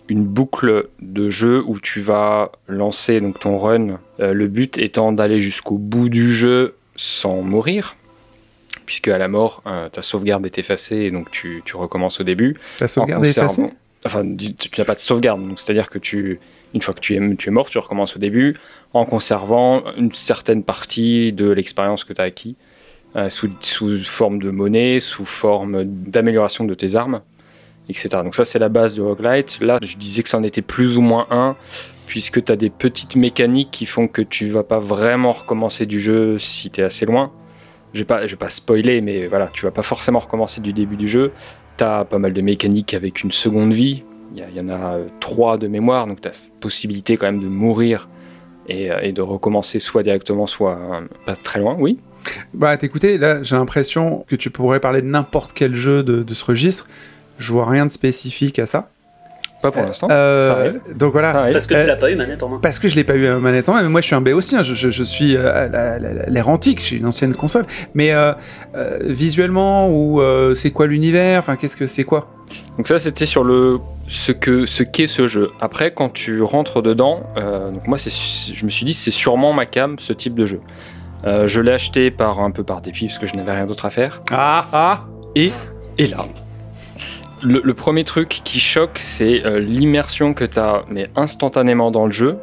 [0.07, 5.11] une boucle de jeu où tu vas lancer donc ton run, euh, le but étant
[5.11, 7.95] d'aller jusqu'au bout du jeu sans mourir,
[8.85, 12.23] puisque à la mort, euh, ta sauvegarde est effacée et donc tu, tu recommences au
[12.23, 12.55] début.
[12.77, 13.63] Ta sauvegarde est effacée?
[14.05, 16.39] Enfin, tu n'as pas de sauvegarde, donc c'est-à-dire que tu,
[16.75, 18.55] une fois que tu es, tu es mort, tu recommences au début
[18.93, 22.55] en conservant une certaine partie de l'expérience que tu as acquis
[23.15, 27.21] euh, sous, sous forme de monnaie, sous forme d'amélioration de tes armes,
[27.89, 28.09] etc.
[28.23, 29.59] Donc ça, c'est la base de roguelite.
[29.61, 31.55] Là, je disais que c'en était plus ou moins un,
[32.07, 35.99] puisque tu as des petites mécaniques qui font que tu vas pas vraiment recommencer du
[35.99, 37.31] jeu si tu es assez loin.
[37.93, 40.73] Je vais pas, je vais pas spoiler, mais voilà, tu vas pas forcément recommencer du
[40.73, 41.31] début du jeu.
[41.77, 44.03] T'as pas mal de mécaniques avec une seconde vie.
[44.35, 48.09] Il y, en a trois de mémoire, donc t'as possibilité quand même de mourir
[48.67, 51.99] et, euh, de recommencer soit directement, soit euh, pas très loin, oui.
[52.53, 56.43] Bah, t'écoutez, là, j'ai l'impression que tu pourrais parler de n'importe quel jeu de ce
[56.43, 56.87] registre.
[57.37, 58.89] Je vois rien de spécifique à ça.
[59.61, 60.07] Pas pour l'instant.
[60.11, 60.81] Euh, ça arrive.
[60.95, 61.49] donc voilà.
[61.51, 62.59] Parce que Euh, tu l'as pas eu manette en main.
[62.61, 64.21] Parce que je l'ai pas eu à manette en main, mais moi je suis un
[64.21, 67.05] B aussi, hein, je, je- je suis euh, la- la- la- l'ère antique, j'ai une
[67.07, 67.65] ancienne console.
[67.95, 68.33] Mais euh,
[68.75, 71.39] euh, visuellement, ou euh, c'est quoi l'univers?
[71.39, 72.27] Enfin, qu'est-ce que c'est quoi?
[72.77, 75.49] Donc ça, c'était sur le ce que ce qu'est ce jeu.
[75.61, 78.11] Après, quand tu rentres dedans, euh, donc moi, c'est,
[78.53, 80.59] je me suis dit, c'est sûrement ma cam, ce type de jeu.
[81.25, 83.85] Euh, je l'ai acheté par un peu par dépit parce que je n'avais rien d'autre
[83.85, 84.21] à faire.
[84.29, 85.03] Ah ah
[85.35, 85.51] Et
[85.97, 86.17] Et là,
[87.45, 92.05] le, le premier truc qui choque, c'est euh, l'immersion que tu as, mais instantanément dans
[92.05, 92.37] le jeu,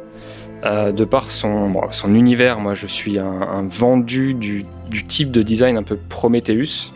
[0.65, 2.59] euh, de par son, bon, son univers.
[2.59, 6.91] Moi, je suis un, un vendu du, du type de design un peu Prometheus.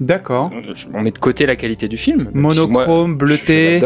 [0.00, 0.52] D'accord.
[0.94, 2.30] On met de côté la qualité du film.
[2.32, 3.80] même si moi, Monochrome, je- je bleuté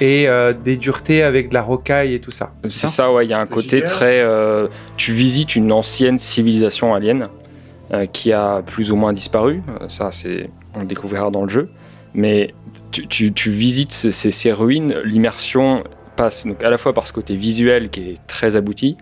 [0.00, 2.52] et euh, des duretés avec de la rocaille et tout ça.
[2.70, 3.26] C'est ça, ouais.
[3.26, 3.84] Il y a un côté JDR.
[3.90, 4.20] très.
[4.22, 7.28] euh, tu visites une ancienne civilisation alien
[7.92, 9.60] euh, qui a plus ou moins disparu.
[9.88, 11.68] Ça, c'est on le découvrira dans le jeu.
[12.14, 12.54] Mais
[12.92, 14.94] tu, tu- tu visites ces, ces- ces ruines.
[15.04, 15.82] L'immersion
[16.16, 18.96] passe donc à la fois par ce côté visuel qui est très abouti.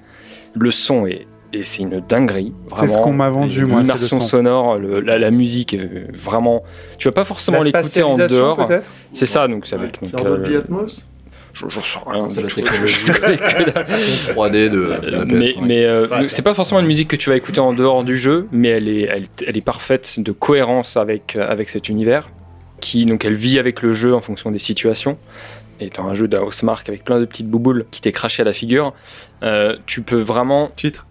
[0.55, 2.53] Le son est et c'est une dinguerie.
[2.77, 4.27] C'est ce qu'on m'a vendu, moi, c'est L'immersion son.
[4.27, 6.63] sonore, le- la, la musique est vraiment.
[6.97, 8.71] Tu vas pas forcément La l'écouter en dehors.
[9.13, 9.97] C'est ça, donc c'est avec.
[10.03, 11.01] C'est donc, en euh, Dolby Atmos
[11.53, 12.29] J'en sais rien.
[12.29, 12.95] C'est la technologie.
[13.05, 13.85] je connais que dalle.
[14.37, 15.59] 3D de, de la mais, PS5.
[15.67, 18.17] mais euh, Ouais, c'est pas forcément une musique que tu vas écouter en dehors du
[18.17, 22.29] jeu, mais elle est, elle, elle est parfaite de cohérence avec, euh, avec cet univers,
[22.81, 25.19] qui donc elle vit avec le jeu en fonction des situations.
[25.79, 28.93] Étant un jeu d'Housemark avec plein de petites bouboules qui t'est craché à la figure,
[29.43, 31.07] euh, tu peux vraiment Titre.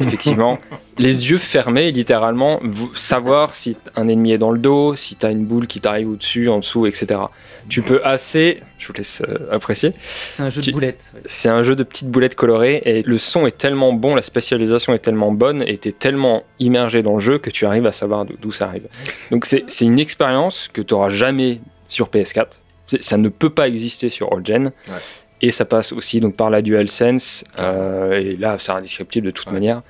[0.00, 0.58] Effectivement,
[0.98, 5.30] les yeux fermés, littéralement, vous- savoir si un ennemi est dans le dos, si t'as
[5.30, 7.20] une boule qui t'arrive au-dessus, en dessous, etc.
[7.68, 11.12] Tu peux assez, je vous laisse euh, apprécier, C'est un jeu Tu- de boulettes.
[11.14, 11.20] ouais.
[11.26, 14.94] c'est un jeu de petites boulettes colorées et le son est tellement bon, la spatialisation
[14.94, 18.24] est tellement bonne et t'es tellement immergé dans le jeu que tu arrives à savoir
[18.24, 18.88] d'où- ça arrive.
[19.30, 22.58] Donc c'est c'est une expérience que tu n'auras jamais sur PS4.
[22.86, 24.64] C'est- Ça ne peut pas exister sur All Gen.
[24.88, 24.94] Ouais.
[25.40, 27.44] Et ça passe aussi donc par la DualSense.
[27.58, 29.52] euh, et là, c'est indescriptible de toute Ouais.
[29.52, 29.82] manière.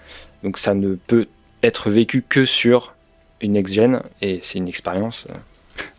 [0.42, 1.26] Donc ça ne peut
[1.62, 2.94] être vécu que sur
[3.40, 4.02] une next-gen.
[4.22, 5.26] Et c'est une expérience.
[5.30, 5.34] euh,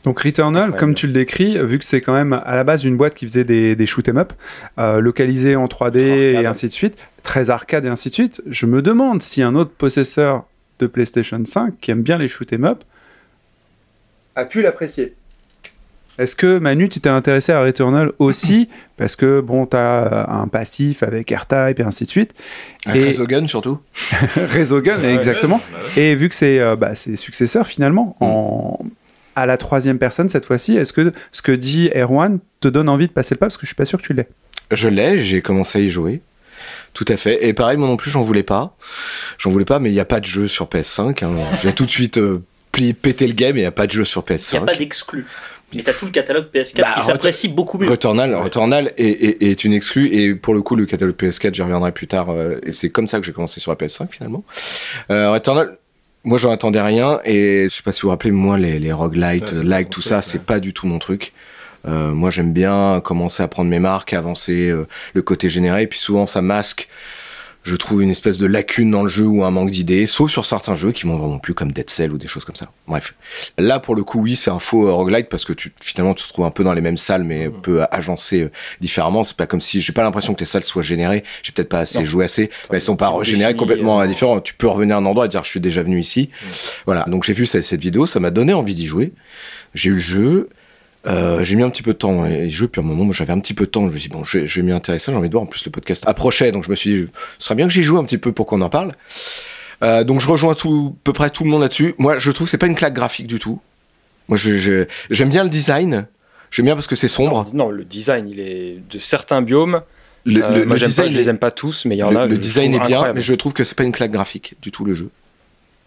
[0.03, 2.95] Donc Returnal, comme tu le décris, vu que c'est quand même à la base une
[2.97, 4.33] boîte qui faisait des, des shoot 'em up,
[4.77, 8.41] euh, localisés en 3D Très et ainsi de suite, très arcade et ainsi de suite,
[8.45, 10.45] je me demande si un autre possesseur
[10.79, 12.83] de PlayStation 5 qui aime bien les shoot 'em up
[14.35, 15.15] a pu l'apprécier.
[16.19, 18.67] Est-ce que Manu, tu t'es intéressé à Returnal aussi
[18.97, 22.33] Parce que bon, t'as un passif avec R-Type et ainsi de suite.
[22.85, 23.79] Un Et- Resogun surtout.
[24.55, 25.61] Resogun, exactement.
[25.97, 28.77] Et vu que c'est euh, bah, c'est successeur finalement, en...
[29.35, 33.07] à la troisième personne cette fois-ci, est-ce que ce que dit Erwan te donne envie
[33.07, 33.45] de passer le pas?
[33.47, 34.27] Parce que je suis pas sûr que tu l'aies.
[34.71, 36.21] Je l'ai, j'ai commencé à y jouer.
[36.93, 37.47] Tout à fait.
[37.47, 38.75] Et pareil, moi non plus, j'en voulais pas.
[39.37, 41.23] J'en voulais pas, mais il n'y a pas de jeu sur PS5.
[41.23, 41.29] hein.
[41.61, 43.91] J'ai tout de suite euh, plié, pété le game et il n'y a pas de
[43.91, 44.57] jeu sur Il n'y PS5.
[44.57, 45.25] a pas d'exclus.
[45.73, 47.89] Mais t'as tout le catalogue PS4 Bah, qui s'apprécie beaucoup mieux.
[47.89, 51.61] Returnal, Returnal est, est- est une exclue et pour le coup le catalogue PS4 j'y
[51.61, 54.43] reviendrai plus tard euh, et c'est comme ça que j'ai commencé sur la PS5 finalement.
[55.11, 55.77] Euh, Returnal,
[56.23, 58.91] moi j'en attendais rien et je sais pas si vous vous rappelez moi les, les
[58.91, 60.43] roguelites, Ouais, c'est like tout ça truc, c'est ouais.
[60.45, 61.33] pas du tout mon truc.
[61.87, 65.87] Euh, moi j'aime bien commencer à prendre mes marques, avancer euh, le côté généré et
[65.87, 66.89] puis souvent ça masque
[67.63, 70.45] je trouve une espèce de lacune dans le jeu ou un manque d'idées, sauf sur
[70.45, 72.71] certains jeux qui m'ont vraiment plu comme Dead Cell ou des choses comme ça.
[72.87, 73.13] Bref.
[73.57, 76.23] Là, pour le coup, oui, c'est un faux euh, roguelite parce que tu, finalement, tu
[76.23, 79.23] te trouves un peu dans les mêmes salles, mais un peu agencé euh, différemment.
[79.23, 81.23] C'est pas comme si, j'ai pas l'impression que tes salles soient générées.
[81.43, 82.05] J'ai peut-être pas assez Non.
[82.05, 84.43] joué assez, mais elles sont pas sont générées définies, complètement euh, euh, différentes.
[84.43, 86.29] Tu peux revenir à un endroit et dire, je suis déjà venu ici.
[86.85, 87.03] Voilà.
[87.07, 89.11] Donc, j'ai vu cette vidéo, ça m'a donné envie d'y jouer.
[89.73, 90.49] J'ai eu le jeu.
[91.07, 93.31] Euh, j'ai mis un petit peu de temps y jouer, puis à un moment, j'avais
[93.31, 93.87] un petit peu de temps.
[93.87, 95.43] Je me suis dit, bon, je vais, je vais m'y intéresser, j'ai envie de voir.
[95.43, 97.83] En plus, le podcast approchait, donc je me suis dit, ce serait bien que j'y
[97.83, 98.93] joue un petit peu pour qu'on en parle.
[99.81, 101.95] Euh, donc, je rejoins tout, à peu près tout le monde là-dessus.
[101.99, 103.61] Moi, je trouve que c'est pas une claque graphique du tout.
[104.27, 106.05] Moi, je, je- j'aime bien le design.
[106.51, 107.45] J'aime bien parce que c'est sombre.
[107.53, 109.81] Non, le design, il est de certains biomes.
[110.25, 111.99] Le, euh, le- moi, le j'aime pas, design, je les aime pas tous, mais il
[111.99, 112.25] y en le, a.
[112.25, 113.15] le je design est bien, incroyable.
[113.15, 115.09] mais je trouve que c'est pas une claque graphique du tout le jeu.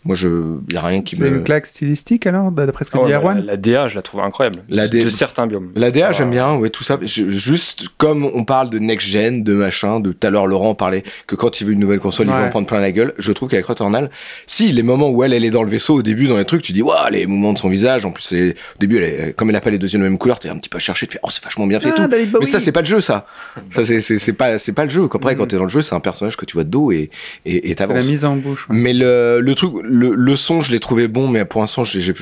[0.05, 1.37] Moi, je, y a rien qui C'est me.
[1.39, 3.45] une claque stylistique alors, d'après ce que Ah ouais, dit la, Erwan?
[3.45, 4.61] la DA, je la trouve incroyable.
[4.69, 5.71] La de D- certains biomes.
[5.77, 6.13] La DA, Ah.
[6.13, 6.99] j'aime bien, ouais, tout ça.
[7.03, 10.75] Je- juste comme on parle de next gen, de machin, de tout à l'heure Laurent
[10.75, 13.15] parlait que quand il veut une nouvelle console, il va en prendre plein la gueule.
[13.19, 14.11] Je trouve qu'avec Returnal,
[14.47, 16.63] si les moments où elle, elle est dans le vaisseau au début, dans les trucs,
[16.63, 19.05] tu dis, waouh, les mouvements de son visage, en plus, elle est- au début, elle
[19.29, 20.69] est- comme elle a pas les deux yeux de la même couleur, t'es un petit
[20.69, 22.03] peu cherché, tu fais, oh, c'est vachement bien fait et tout.
[22.41, 23.27] Mais ça, c'est pas le jeu, ça.
[23.71, 25.09] ça, c'est, c'est, c'est pas, c'est pas le jeu.
[25.15, 27.11] Après, quand t'es dans le jeu, c'est un personnage que tu vois de dos et,
[27.47, 28.09] et, et C'est la t'avances.
[28.09, 28.69] mise en bouche.
[28.69, 28.75] ouais.
[28.77, 32.13] Mais le, le truc, le, le son, je l'ai trouvé bon, mais pour l'instant, j'ai,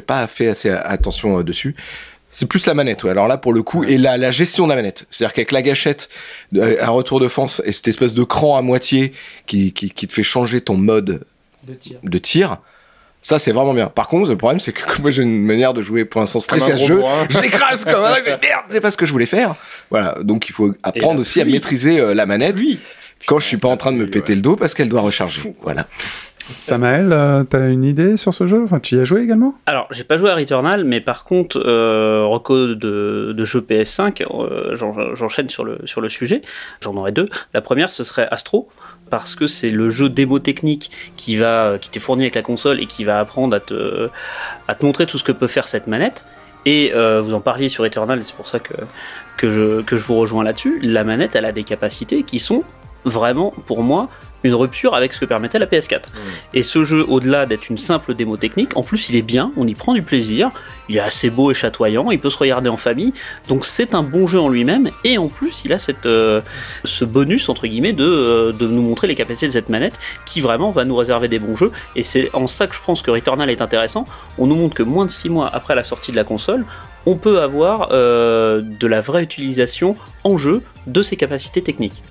[0.00, 1.74] pas fait assez attention euh, dessus.
[2.30, 3.10] C'est plus la manette, ouais.
[3.10, 5.06] Alors là, pour le coup, et la, la gestion de la manette.
[5.10, 6.08] C'est-à-dire qu'avec la gâchette,
[6.54, 9.12] euh, un retour de force et cette espèce de cran à moitié
[9.46, 11.24] qui, qui, qui te fait changer ton mode
[11.66, 11.98] De tir.
[12.02, 12.58] de tir.
[13.22, 13.88] Ça, c'est vraiment bien.
[13.88, 16.72] Par contre, le problème, c'est que moi, j'ai une manière de jouer pour l'instant stressé
[16.72, 16.96] à ce jeu.
[16.98, 17.26] bourrin.
[17.30, 19.56] Je l'écrase comme un merde, c'est pas ce que je voulais faire.
[19.90, 20.16] Voilà.
[20.22, 22.60] Donc, il faut apprendre aussi à maîtriser euh, la manette
[23.26, 24.10] quand je suis pas en train de me Ouais.
[24.10, 25.40] péter le dos parce qu'elle doit recharger.
[25.62, 25.88] Voilà.
[26.48, 28.62] Samael, euh, t'as une idée sur ce jeu?
[28.64, 29.54] Enfin, tu y as joué également?
[29.66, 34.76] Alors, j'ai pas joué à Returnal, mais par contre, euh, de, de jeux PS5, euh,
[34.76, 36.42] j'en- j'enchaîne sur le, sur le sujet.
[36.80, 37.28] J'en aurai deux.
[37.54, 38.68] La première, ce serait Astro.
[39.10, 42.80] parce que c'est le jeu démo technique qui va qui t'est fourni avec la console
[42.80, 44.08] et qui va apprendre à te
[44.66, 46.24] à te montrer tout ce que peut faire cette manette.
[46.64, 48.74] Et euh, vous en parliez sur Eternal, et c'est pour ça que
[49.36, 50.80] que je que je vous rejoins là-dessus.
[50.82, 52.64] La manette, elle a des capacités qui sont
[53.04, 54.08] vraiment pour moi
[54.46, 56.02] une rupture avec ce que permettait la PS4.
[56.54, 59.66] Et ce jeu, au-delà d'être une simple démo technique, en plus il est bien, on
[59.66, 60.50] y prend du plaisir,
[60.88, 63.12] il est assez beau et chatoyant, il peut se regarder en famille,
[63.48, 66.40] donc c'est un bon jeu en lui-même, et en plus il a cette, euh,
[66.84, 70.40] ce bonus, entre guillemets, de, euh, de nous montrer les capacités de cette manette, qui
[70.40, 73.10] vraiment va nous réserver des bons jeux, et c'est en ça que je pense que
[73.10, 74.06] Returnal est intéressant,
[74.38, 76.64] on nous montre que moins de 6 mois après la sortie de la console,
[77.06, 82.02] on peut avoir euh, de la vraie utilisation en jeu de ses capacités techniques.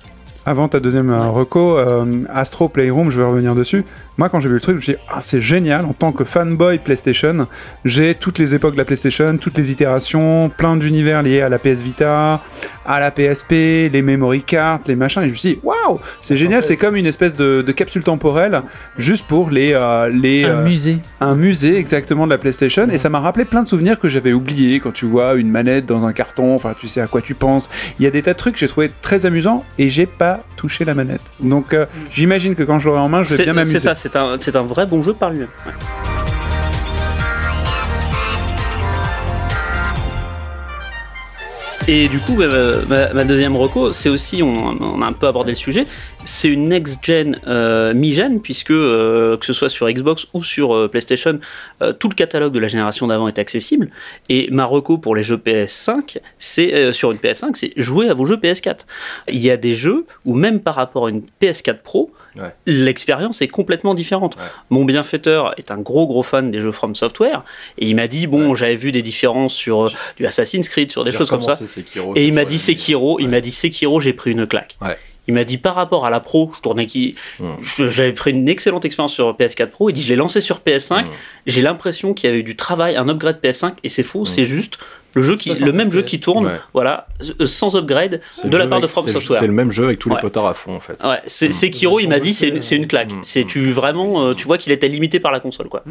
[0.48, 3.84] Avant ta deuxième euh, reco, euh, Astro Playroom, je vais revenir dessus.
[4.18, 5.84] Moi, quand j'ai vu le truc, je me suis dit, ah, c'est génial.
[5.84, 7.46] En tant que fanboy PlayStation,
[7.84, 11.58] j'ai toutes les époques de la PlayStation, toutes les itérations, plein d'univers liés à la
[11.58, 12.40] PS Vita,
[12.86, 13.50] à la PSP,
[13.92, 15.22] les memory cards, les machins.
[15.22, 16.62] Et je me suis dit, waouh, c'est génial.
[16.62, 18.62] C'est comme une espèce de, de capsule temporelle,
[18.96, 19.72] juste pour les.
[19.74, 20.98] euh, les Un euh, musée.
[21.20, 24.32] un musée exactement de la PlayStation et ça m'a rappelé plein de souvenirs que j'avais
[24.32, 27.34] oubliés quand tu vois une manette dans un carton, enfin tu sais à quoi tu
[27.34, 27.68] penses.
[27.98, 30.40] Il y a des tas de trucs que j'ai trouvé très amusants et j'ai pas
[30.56, 31.20] touché la manette.
[31.40, 33.78] Donc euh, j'imagine que quand je l'aurai en main, je vais C'est bien c'est m'amuser.
[33.80, 33.94] ça,
[34.40, 35.48] c'est un, vrai bon jeu par ouais.
[41.88, 42.46] Et du coup, bah,
[42.88, 45.86] ma, ma deuxième reco, c'est aussi, on a un peu abordé le sujet,
[46.26, 50.88] c'est une next-gen euh, mi-gen, puisque euh, que ce soit sur Xbox ou sur euh,
[50.88, 51.38] PlayStation,
[51.98, 53.90] tout le catalogue de la génération d'avant est accessible.
[54.28, 58.26] Et ma reco pour les jeux PS5, c'est sur une PS5, c'est jouer à vos
[58.26, 58.80] jeux PS4.
[59.28, 62.54] Il y a des jeux où même par rapport à une PS4 Pro, Ouais.
[62.66, 64.36] l'expérience est complètement différente.
[64.68, 67.44] Mon bienfaiteur est un gros gros fan des jeux From Software
[67.78, 71.12] et il m'a dit bon j'avais vu des différences sur du Assassin's Creed sur des
[71.12, 72.58] choses comme ça Sekiro, et il m'a dit.
[72.58, 74.76] Sekiro il m'a dit Sekiro j'ai pris une claque.
[75.28, 77.54] Il m'a dit par rapport à la Pro je tournais qui Hmm.
[77.62, 81.04] j'avais pris une excellente expérience sur PS4 Pro il dit je l'ai lancé sur PS5
[81.04, 81.08] Hmm.
[81.46, 84.44] j'ai l'impression qu'il y avait eu du travail un upgrade PS5 et c'est faux c'est
[84.44, 84.78] juste
[85.14, 86.60] le jeu qui 60 le même jeu qui tourne Ouais.
[86.74, 87.06] voilà
[87.40, 89.84] euh, sans upgrade de la part de From c'est le- Software C'est le même jeu
[89.84, 90.20] avec tous les Ouais.
[90.20, 91.02] potards à fond en fait.
[91.02, 91.50] Ouais, c'est.
[91.52, 93.12] Sekiro, il m'a dit c'est une, une claque.
[93.22, 95.82] C'est tu vraiment, euh, tu vois qu'il était limité par la console quoi.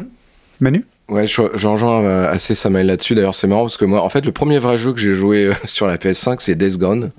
[0.60, 0.84] Manu?
[1.08, 3.14] Ouais, je, je rejoins euh, assez Samael là-dessus.
[3.14, 5.44] D'ailleurs, c'est marrant parce que moi, en fait, le premier vrai jeu que j'ai joué
[5.44, 7.12] euh, sur la PS5, c'est Death Gone,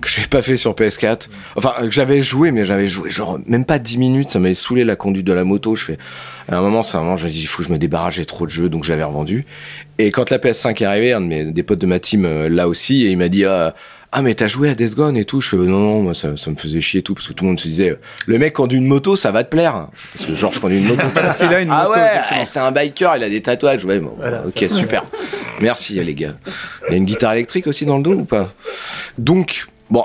[0.00, 1.28] que j'ai pas fait sur PS4.
[1.56, 4.28] Enfin, euh, que j'avais joué, mais j'avais joué genre même pas 10 minutes.
[4.28, 5.74] Ça m'avait saoulé la conduite de la moto.
[5.74, 5.98] Je fais,
[6.48, 8.46] à un moment, c'est vraiment, j'ai dit, il faut que je me débarrasse, j'ai trop
[8.46, 9.46] de jeux, donc j'avais revendu.
[9.98, 13.10] Et quand la PS5 est arrivée, un des potes de ma team là aussi, et
[13.10, 13.74] il m'a dit, ah,
[14.16, 15.40] ah, mais t'as joué à Death Gone et tout.
[15.40, 17.42] Je fais, non, non, moi, ça, ça me faisait chier et tout, parce que tout
[17.42, 19.88] le monde se disait, euh, le mec conduit une moto, ça va te plaire.
[20.14, 21.04] Parce que Georges conduit une moto.
[21.14, 23.84] Parce qu'il a une ah moto, ouais, c'est un biker, il a des tatouages.
[23.84, 25.04] Ouais, bon, ok, super.
[25.60, 26.34] Merci les gars.
[26.88, 28.52] Il y a une guitare électrique aussi dans le dos ou pas?
[29.18, 30.04] Donc, bon,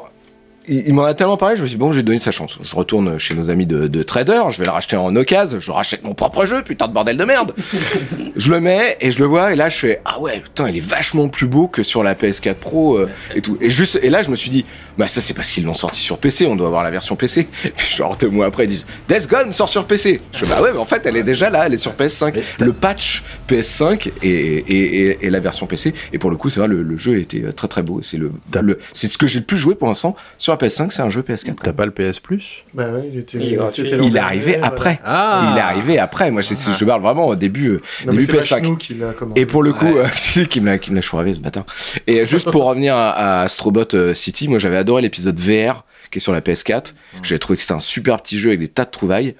[0.69, 2.59] il, il m'en a tellement parlé, je me suis dit, bon, j'ai donné sa chance.
[2.63, 5.71] Je retourne chez nos amis de, de trader, je vais le racheter en occasion, je
[5.71, 7.53] rachète mon propre jeu, putain de bordel de merde.
[8.35, 10.77] je le mets et je le vois et là je fais, ah ouais, putain, il
[10.77, 13.57] est vachement plus beau que sur la PS4 Pro euh, et tout.
[13.61, 14.65] Et juste, et là je me suis dit,
[14.99, 17.47] bah ça c'est parce qu'ils l'ont sorti sur PC, on doit avoir la version PC.
[17.65, 20.19] Et puis genre deux mois après ils disent, Death Gone sort sur PC.
[20.33, 22.39] Je fais, bah ouais, mais en fait elle est déjà là, elle est sur PS5.
[22.59, 25.93] Le patch PS5 et, et, et, et la version PC.
[26.13, 28.01] Et pour le coup, c'est vrai, le, le jeu était euh, très très beau.
[28.01, 28.31] C'est le,
[28.61, 31.09] le c'est ce que j'ai le plus joué pour l'instant sur la PS5, c'est un
[31.09, 31.55] jeu PS4.
[31.63, 32.63] T'as pas le PS Plus?
[32.73, 33.37] Bah ouais, il était.
[33.37, 33.59] Il
[34.03, 34.59] Il est arrivé ouais.
[34.61, 34.99] après.
[35.05, 35.51] Ah.
[35.53, 36.29] Il est arrivé après.
[36.31, 38.49] Moi, je, je parle vraiment au début, euh, Non, mais début c'est PS5.
[38.49, 39.39] Vachnou qui l'a commandé.
[39.39, 41.39] Et pour le coup, euh, c'est lui qui me l'a, qui me l'a chouravé ce
[41.39, 41.65] matin.
[42.07, 46.17] Et juste pour revenir à, à Astrobot euh, City, moi j'avais adoré l'épisode VR qui
[46.17, 46.93] est sur la PS4.
[47.21, 49.35] J'ai trouvé que c'était un super petit jeu avec des tas de trouvailles.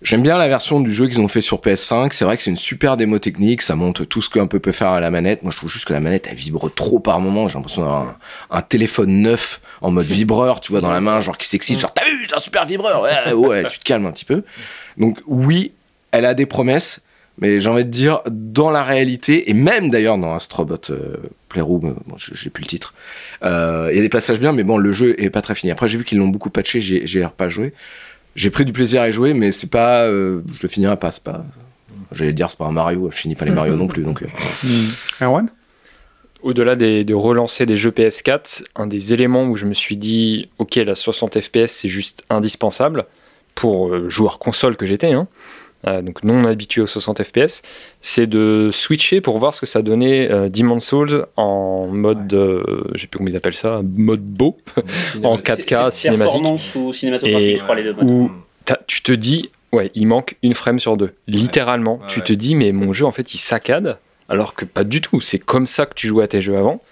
[0.00, 2.12] J'aime bien la version du jeu qu'ils ont fait sur PS5.
[2.12, 3.62] C'est vrai que c'est une super démo technique.
[3.62, 5.42] Ça montre tout ce qu'un peu peut faire à la manette.
[5.42, 7.48] Moi, je trouve juste que la manette, elle vibre trop par moment.
[7.48, 8.16] J'ai l'impression d'avoir un,
[8.50, 11.80] un téléphone neuf en mode vibreur, tu vois, dans la main, genre qui s'excite.
[11.80, 13.02] Genre, t'as vu, j'ai un super vibreur.
[13.02, 14.44] Ouais, ouais, tu te calmes un petit peu.
[14.98, 15.72] Donc, oui,
[16.12, 17.00] elle a des promesses.
[17.40, 21.16] Mais j'ai envie de dire, dans la réalité, et même d'ailleurs dans Astrobot euh,
[21.48, 22.94] Playroom, euh, bon, je- j'ai plus le titre,
[23.44, 25.70] euh, il y a des passages bien, mais bon, le jeu est pas très fini.
[25.70, 27.72] Après, j'ai vu qu'ils l'ont beaucoup patché, j'ai pas joué.
[28.34, 31.10] J'ai pris du plaisir à y jouer, mais c'est pas, euh, je le finirai pas,
[31.10, 31.44] c'est pas.
[32.12, 34.22] J'allais dire, c'est pas un Mario, je finis pas les Mario non plus, donc.
[34.22, 34.26] euh,
[35.24, 35.48] Erwan?
[36.42, 40.48] Au-delà des- de relancer des jeux PS4, un des éléments où je me suis dit,
[40.58, 43.06] ok, la 60 FPS c'est juste indispensable
[43.56, 45.26] pour euh, joueur console que j'étais, hein,
[45.84, 47.62] donc non habitué aux 60 FPS,
[48.00, 52.82] c'est de switcher pour voir ce que ça donnait euh, Demon's Souls en mode, euh,
[52.94, 54.56] je sais plus comment ils appellent ça, mode beau,
[55.24, 56.18] en 4K C'est- c'est cinématique.
[56.32, 57.92] Performance ou cinématographique, Et je crois les deux.
[57.94, 58.04] modes.
[58.10, 58.30] où
[58.86, 61.12] tu te dis, ouais, il manque une frame sur deux.
[61.26, 63.98] Littéralement, tu te dis, mais mon jeu, en fait, il saccade,
[64.28, 65.20] alors que pas du tout.
[65.22, 66.82] C'est comme ça que tu jouais à tes jeux avant.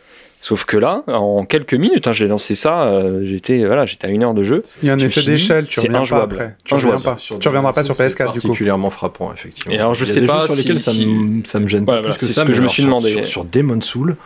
[0.40, 4.10] Sauf que là, en quelques minutes, hein, j'ai lancé ça, euh, j'étais voilà, j'étais à
[4.10, 4.62] une heure de jeu.
[4.82, 6.54] Il y a un Je effet d'échelle, tu reviens pas après.
[6.64, 7.16] Tu reviens pas.
[7.16, 8.46] Tu reviendras pas sur C'est PS4 du coup.
[8.48, 9.74] particulièrement frappant, effectivement.
[9.74, 11.06] Et alors, je Il y a sais des pas jeux sur si- lesquels ça, si-
[11.06, 12.42] me, ça me gêne Voilà, pas voilà, plus que c'est ça.
[12.42, 13.10] ce que je mais me suis demandé.
[13.10, 14.16] Sur, sur, sur Demon Soul,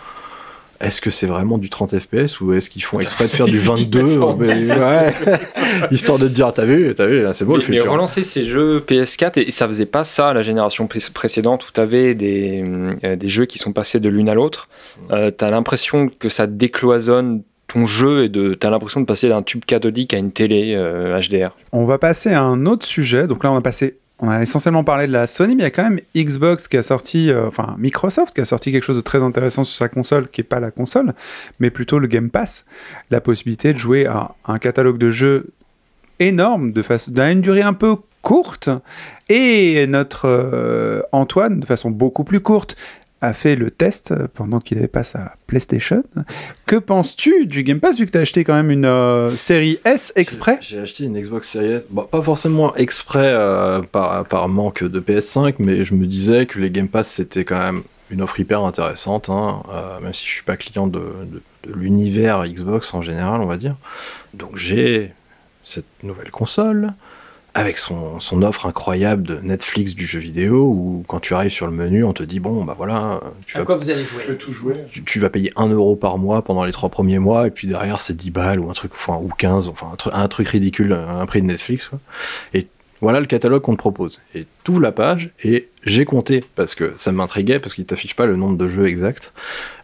[0.81, 3.59] est-ce que c'est vraiment du 30 FPS ou est-ce qu'ils font exprès de faire du
[3.59, 4.05] 22 Ils
[4.39, 5.15] mais- sont- ouais.
[5.91, 7.93] Histoire de te dire, t'as vu, t'as vu, c'est beau le mais, mais futur.
[7.93, 11.73] relancer ces jeux PS4 et, et ça faisait pas ça la génération pré- précédente où
[11.73, 12.65] tu avais des,
[13.05, 14.69] euh, des jeux qui sont passés de l'une à l'autre.
[15.11, 19.29] Euh, tu as l'impression que ça décloisonne ton jeu et de t'as l'impression de passer
[19.29, 21.51] d'un tube cathodique à une télé euh, HDR.
[21.73, 23.27] On va passer à un autre sujet.
[23.27, 25.67] Donc là, on a passé, on a essentiellement parlé de la Sony, mais il y
[25.67, 28.97] a quand même Xbox qui a sorti, euh, enfin Microsoft qui a sorti quelque chose
[28.97, 31.15] de très intéressant sur sa console, qui est pas la console,
[31.59, 32.67] mais plutôt le Game Pass,
[33.11, 35.47] la possibilité de jouer à un catalogue de jeux
[36.19, 38.69] énorme, de façon, à une durée un peu courte.
[39.29, 42.77] Et notre euh, Antoine, de façon beaucoup plus courte,
[43.21, 46.03] a fait le test euh, pendant qu'il avait pas sa PlayStation.
[46.67, 49.79] Que penses-tu du Game Pass vu que tu as acheté quand même une euh, série
[49.85, 50.59] S exprès?
[50.61, 55.85] J'ai acheté une Xbox Series S, pas forcément exprès euh, par, manque de PS5, mais
[55.85, 59.63] je me disais que les Game Pass c'était quand même une offre hyper intéressante, hein,
[60.03, 61.01] même si je suis pas client de
[61.73, 63.77] l'univers Xbox en général, on va dire.
[64.35, 65.13] Donc j'ai
[65.63, 66.93] cette nouvelle console
[67.55, 71.67] avec son, son offre incroyable de Netflix du jeu vidéo où quand tu arrives sur
[71.67, 74.75] le menu on te dit bon bah voilà tu vas, vous allez jouer tout jouer.
[74.91, 77.67] tu, tu vas payer 1 euro par mois pendant les trois premiers mois et puis
[77.67, 80.49] derrière c'est 10 balles ou un truc enfin, ou 15 enfin un, tru- un truc
[80.49, 81.99] ridicule un prix de Netflix quoi.
[82.55, 82.69] et
[83.01, 86.75] voilà le catalogue qu'on te propose et tu ouvres la page et j'ai compté parce
[86.75, 89.33] que ça m'intriguait parce qu'il t'affiche pas le nombre de jeux exact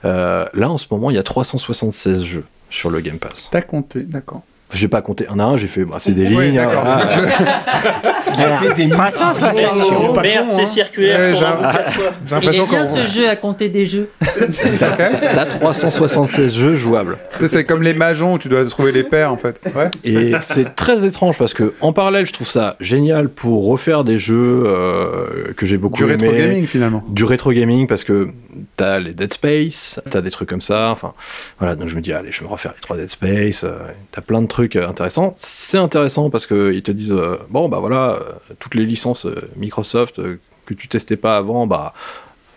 [0.05, 3.63] Euh, là en ce moment il y a 376 jeux sur le Game Pass T'as
[3.63, 4.43] compté, d'accord.
[4.73, 6.69] J'ai pas compté un à un j'ai fait bah, c'est des Ouais, lignes hein.
[8.39, 10.13] J'ai fait des multiplications.
[10.21, 10.67] Merde, c'est hein.
[10.67, 11.35] circulaire.
[11.35, 12.97] J'ai l'impression bien qu'on.
[12.97, 14.11] ce jeu à compter des jeux.
[14.79, 19.33] T'as 376 jeux jouables C'est- C'est comme les magens où tu dois trouver les paires
[19.33, 19.59] en fait.
[19.75, 19.91] Ouais.
[20.05, 24.19] Et c'est très étrange parce que en parallèle, je trouve ça génial pour refaire des
[24.19, 26.39] jeux euh, que j'ai beaucoup Du rétro aimé.
[26.39, 27.03] gaming finalement.
[27.09, 28.29] Du rétro gaming parce que
[28.77, 30.91] t'as les Dead Space, t'as des trucs comme ça.
[30.91, 31.13] Enfin,
[31.59, 31.77] voilà.
[31.77, 33.65] Donc je me dis, allez, je vais refaire les trois Dead Space.
[33.65, 33.79] euh,
[34.13, 35.35] t'as plein de trucs euh, intéressants.
[35.37, 38.21] C'est intéressant parce que ils te disent, euh, bon bah voilà, euh,
[38.59, 39.27] toutes les licences
[39.57, 41.93] Microsoft euh, que tu testais pas avant, bah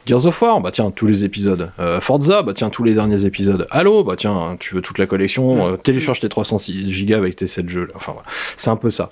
[0.06, 1.72] Gears of War, bah tiens, tous les épisodes.
[1.80, 3.68] Euh, Forza, bah tiens, tous les derniers épisodes.
[3.70, 7.46] Halo, bah tiens, tu veux toute la collection, euh, télécharge tes 306 gigas avec tes
[7.48, 7.86] 7 jeux.
[7.86, 7.94] là.
[7.96, 8.28] Enfin voilà,
[8.58, 9.12] c'est un peu ça.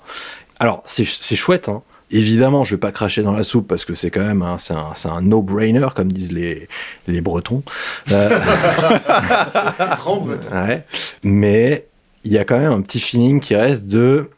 [0.58, 1.04] Alors, c'est
[1.36, 1.82] chouette, hein.
[2.10, 4.72] Évidemment, je vais pas cracher dans la soupe parce que c'est quand même un, c'est
[4.72, 6.66] un, c'est un no-brainer, comme disent les,
[7.06, 7.62] les Bretons.
[8.10, 8.30] Euh,
[9.98, 10.48] Grand breton.
[10.52, 10.84] ouais.
[11.22, 11.87] Mais
[12.28, 14.28] il y a quand même un petit feeling qui reste de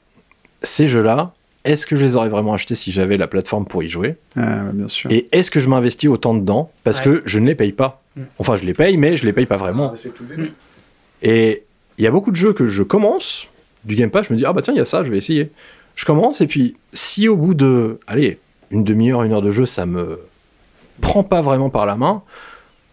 [0.62, 1.32] ces jeux-là.
[1.64, 4.41] Est-ce que je les aurais vraiment achetés si j'avais la plateforme pour y jouer Ah,
[4.64, 5.11] ouais, bien sûr.
[5.11, 7.05] et est-ce que je m'investis autant dedans Parce Ouais.
[7.05, 8.01] que je ne les paye pas.
[8.16, 8.22] Mm.
[8.38, 9.91] Enfin, je les paye, mais je les paye pas vraiment.
[9.93, 10.53] Ah, c'est tout le début.
[11.22, 11.64] Et
[11.99, 13.49] il y a beaucoup de jeux que je commence
[13.84, 15.18] du Game Pass, je me dis, ah bah tiens, il y a ça, je vais
[15.18, 15.51] essayer.
[15.97, 18.38] Je commence, et puis si au bout de, allez,
[18.70, 20.20] une demi-heure, une heure de jeu, ça me
[21.01, 22.22] prend pas vraiment par la main,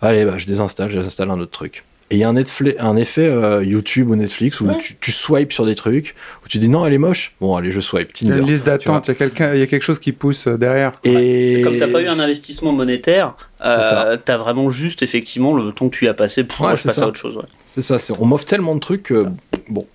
[0.02, 1.84] allez, bah je désinstalle, j'installe un autre truc.
[2.10, 4.78] Et il y a un, Netflix- un effet euh, YouTube ou Netflix où Ouais.
[4.82, 7.34] tu, tu swipes sur des trucs, où tu dis non, elle est moche.
[7.42, 8.12] Bon, allez, je swipe.
[8.22, 8.44] Il y a Tinder.
[8.46, 10.56] une liste d'attente, il y, a quelqu'un- il y a quelque chose qui pousse euh,
[10.58, 10.94] derrière.
[11.04, 13.36] Et Comme t'as pas eu un investissement monétaire,
[13.66, 14.18] euh, ça.
[14.24, 16.88] t'as vraiment juste effectivement le temps que tu y as passé pour Ouais, je c'est
[16.90, 17.04] passe ça.
[17.04, 17.36] à autre chose.
[17.36, 17.44] ouais.
[17.76, 19.26] c'est ça, c'est- on m'offre tellement de trucs que,
[19.68, 19.86] bon,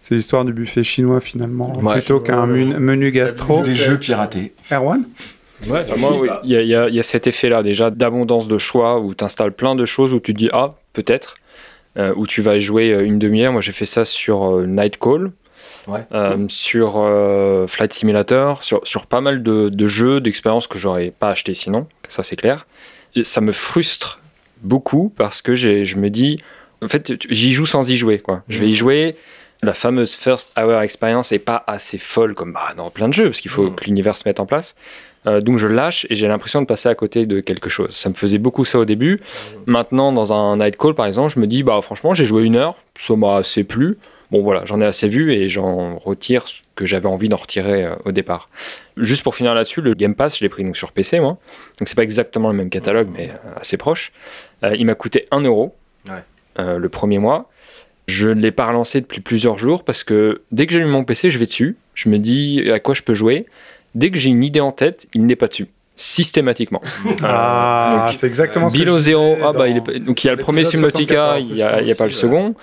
[0.00, 1.94] C'est l'histoire du buffet chinois finalement, Ouais.
[1.94, 3.62] plutôt qu'un menu, menu gastro.
[3.62, 4.52] Des jeux piratés.
[4.72, 5.04] Erwan?
[5.68, 7.62] Ouais, Ah, moi, oui, il y, a- il y a- il y a cet effet-là
[7.62, 10.74] déjà d'abondance de choix où tu installes plein de choses où tu te dis ah
[10.92, 11.36] peut-être
[11.96, 13.52] euh, où tu vas jouer euh, une demi-heure.
[13.52, 15.32] Moi j'ai fait ça sur euh, Night Call,
[15.88, 16.00] Ouais.
[16.48, 16.92] sur
[17.68, 21.86] Flight Simulator, sur, sur pas mal de, de jeux d'expérience que j'aurais pas acheté sinon,
[22.08, 22.66] ça c'est clair.
[23.14, 24.20] Et ça me frustre
[24.62, 26.40] beaucoup parce que je me dis
[26.82, 28.42] en fait j'y joue sans y jouer quoi.
[28.48, 29.16] Je vais y jouer.
[29.62, 33.24] La fameuse first hour experience est pas assez folle comme bah, dans plein de jeux
[33.26, 34.74] parce qu'il faut que l'univers se mette en place.
[35.26, 37.90] Euh, donc je lâche et j'ai l'impression de passer à côté de quelque chose.
[37.94, 39.20] Ça me faisait beaucoup ça au début.
[39.66, 42.56] Maintenant, dans un night call, par exemple, je me dis, bah franchement, j'ai joué une
[42.56, 43.98] heure, ça m'a assez plu.
[44.32, 47.84] Bon voilà, j'en ai assez vu et j'en retire ce que j'avais envie d'en retirer
[47.84, 48.48] euh, au départ.
[48.96, 51.38] Juste pour finir là-dessus, le Game Pass, je l'ai pris donc sur PC, moi.
[51.78, 54.12] Donc c'est pas exactement le même catalogue, mais euh, assez proche.
[54.76, 55.74] Il m'a coûté 1 euro
[56.08, 56.22] Ouais.
[56.78, 57.50] le premier mois.
[58.08, 61.28] Je ne l'ai pas relancé depuis plusieurs jours parce que dès que j'allume mon PC,
[61.30, 61.76] je vais dessus.
[61.94, 63.46] Je me dis à quoi je peux jouer.
[63.96, 65.66] Dès que j'ai une idée en tête, il n'est pas dessus.
[65.98, 66.82] Systématiquement.
[67.22, 69.80] Ah, donc, c'est exactement ce que Bill je au zéro, disais ah bah il est
[69.80, 71.94] pas- donc il y a le premier Subnautica, 74, il y a, il y a
[71.94, 72.54] pas le second.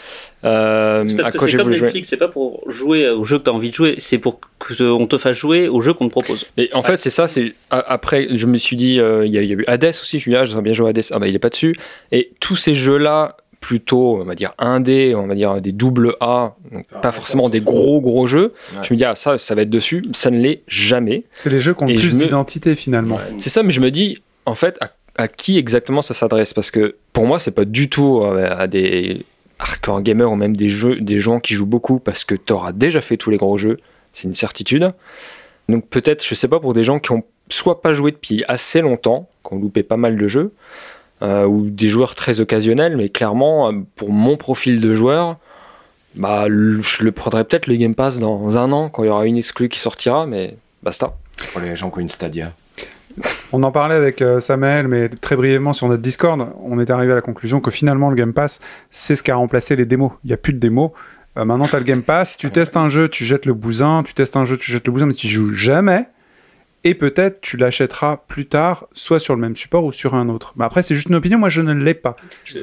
[0.43, 3.43] Euh, C'est parce à que c'est comme Netflix, c'est pas pour jouer au jeu que
[3.45, 6.45] t'as envie de jouer, c'est pour qu'on te fasse jouer au jeu qu'on te propose.
[6.57, 7.27] Et en fait, c'est ça.
[7.27, 9.85] C'est après, je me suis dit, euh, il y, a- il y a eu Hades
[9.85, 10.11] aussi.
[10.11, 11.01] Je me suis dit, ah, j'aimerais bien jouer à Hades.
[11.11, 11.73] Ah bah, il est pas dessus.
[12.11, 16.55] Et tous ces jeux-là, plutôt, on va dire, indé, on va dire des double A,
[16.69, 18.81] donc pas forcément des gros gros jeux, Ouais.
[18.83, 20.03] je me dis, ah, ça, ça va être dessus.
[20.13, 21.23] Ça ne l'est jamais.
[21.37, 23.17] C'est les jeux qui ont Et plus me- d'identité finalement.
[23.39, 26.53] C'est ça, mais je me dis, en fait, à, à qui exactement ça s'adresse?
[26.53, 29.25] Parce que pour moi, c'est pas du tout euh, à des
[29.59, 32.73] hardcore gamers ou même des, jeux, des gens qui jouent beaucoup parce que tu auras
[32.73, 33.79] déjà fait tous les gros jeux,
[34.11, 34.89] c'est une certitude.
[35.69, 38.81] Donc peut-être, je sais pas, pour des gens qui ont soit pas joué depuis assez
[38.81, 40.51] longtemps, qui ont loupé pas mal de jeux,
[41.23, 45.37] euh, ou des joueurs très occasionnels, mais clairement, euh, pour mon profil de joueur,
[46.15, 49.09] bah, le- je le prendrai peut-être le Game Pass dans un an, quand il y
[49.09, 51.13] aura une exclue qui sortira, mais basta.
[51.51, 52.51] Pour les gens qui ont une Stadia.
[53.51, 57.11] On en parlait avec euh, Samuel, mais très brièvement sur notre Discord, on est arrivé
[57.11, 58.59] à la conclusion que finalement le Game Pass,
[58.89, 60.11] c'est ce qui a remplacé les démos.
[60.23, 60.91] Il n'y a plus de démos.
[61.37, 64.01] Euh, maintenant, tu as le Game Pass, tu testes un jeu, tu jettes le bousin,
[64.03, 66.05] tu testes un jeu, tu jettes le bousin, mais tu joues jamais.
[66.85, 70.53] Et peut-être tu l'achèteras plus tard, soit sur le même support ou sur un autre.
[70.57, 72.17] Mais après, c'est juste une opinion, moi je ne l'ai pas.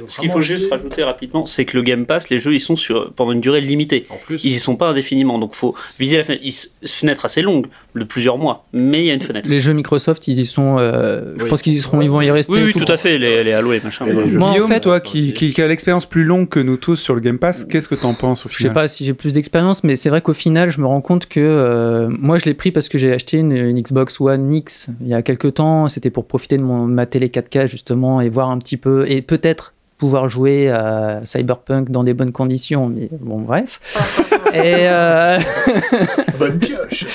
[0.09, 2.77] Ce qu'il faut juste rajouter rapidement, c'est que le Game Pass, les jeux, ils sont
[2.77, 4.07] sur, pendant une durée limitée.
[4.31, 6.43] Ils y sont pas indéfiniment, donc faut viser la fenêtre.
[6.87, 9.49] Fenêtre assez longue, de plusieurs mois, mais il y a une fenêtre.
[9.49, 10.77] Les jeux Microsoft, ils y sont.
[10.79, 12.53] euh, Je pense qu'ils y seront, ils vont y rester.
[12.53, 14.05] Oui, oui, tout- tout à fait, les, les Halo et machin.
[14.07, 16.97] Moi, en Guillaume, fait- toi qui, qui, qui a l'expérience plus longue que nous tous
[16.97, 19.15] sur le Game Pass, qu'est-ce que t'en penses au Je final sais pas si j'ai
[19.15, 22.45] plus d'expérience, mais c'est vrai qu'au final, je me rends compte que euh, moi, je
[22.45, 25.55] l'ai pris parce que j'ai acheté une, une Xbox One X il y a quelques
[25.55, 25.89] temps.
[25.89, 29.21] C'était pour profiter de mon, ma télé 4K justement et voir un petit peu et
[29.23, 32.89] peut-être pouvoir jouer à Cyberpunk dans des bonnes conditions.
[32.89, 33.81] Mais bon, bref.
[34.55, 35.39] et euh,
[36.39, 37.07] Bonne pioche.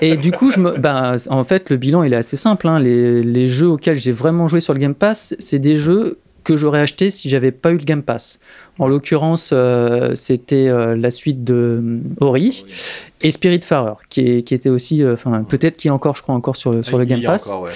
[0.00, 2.66] et du coup, je me, ben, en fait, le bilan il est assez simple.
[2.66, 2.80] hein.
[2.80, 6.56] Les, les jeux auxquels j'ai vraiment joué sur le Game Pass, c'est des jeux que
[6.56, 8.38] j'aurais acheté si j'avais pas eu le Game Pass.
[8.78, 12.64] En l'occurrence, euh, c'était euh, la suite de euh, Ori
[13.22, 16.56] et Spiritfarer, qui, est- qui était aussi, enfin peut-être qui est encore, je crois, encore
[16.56, 17.46] sur, sur le Il Game Pass.
[17.46, 17.70] encore, ouais.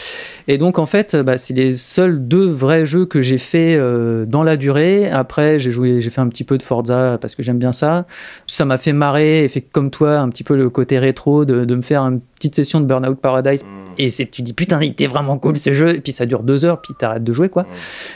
[0.49, 3.79] Et donc en fait, bah, c'est les seuls deux vrais jeux que j'ai fait
[4.27, 5.09] dans la durée.
[5.11, 8.05] Après, j'ai joué, j'ai fait un petit peu de Forza parce que j'aime bien ça.
[8.47, 11.65] Ça m'a fait marrer, et fait comme toi, un petit peu le côté rétro de,
[11.65, 13.65] de me faire une petite session de Burnout Paradise.
[13.99, 15.97] Et c'est, tu dis putain, il était vraiment cool ce jeu.
[15.97, 17.67] Et puis ça dure deux heures, puis t'arrêtes de jouer quoi.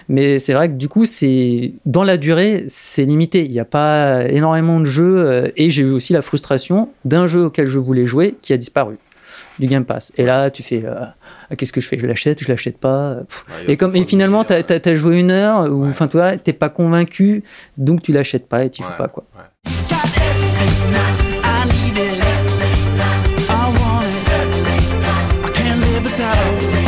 [0.09, 3.45] Mais c'est vrai que du coup, c'est dans la durée, c'est limité.
[3.45, 5.19] Il n'y a pas énormément de jeux.
[5.19, 8.57] euh, et j'ai eu aussi la frustration d'un jeu auquel je voulais jouer qui a
[8.57, 8.97] disparu
[9.61, 10.13] du Game Pass.
[10.17, 10.95] Et là, tu fais, euh,
[11.51, 11.99] Ah, qu'est-ce que je fais?
[11.99, 13.19] Je l'achète, je l'achète pas?
[13.69, 17.45] Et comme et finalement, tu as, joué une heure, ou enfin, toi, t'es pas convaincu,
[17.79, 19.25] donc tu l'achètes pas et tu joues pas quoi.
[19.67, 19.71] I
[21.67, 22.19] need it.
[23.49, 24.49] I want it.
[25.45, 26.81] I can't live without.
[26.81, 26.84] I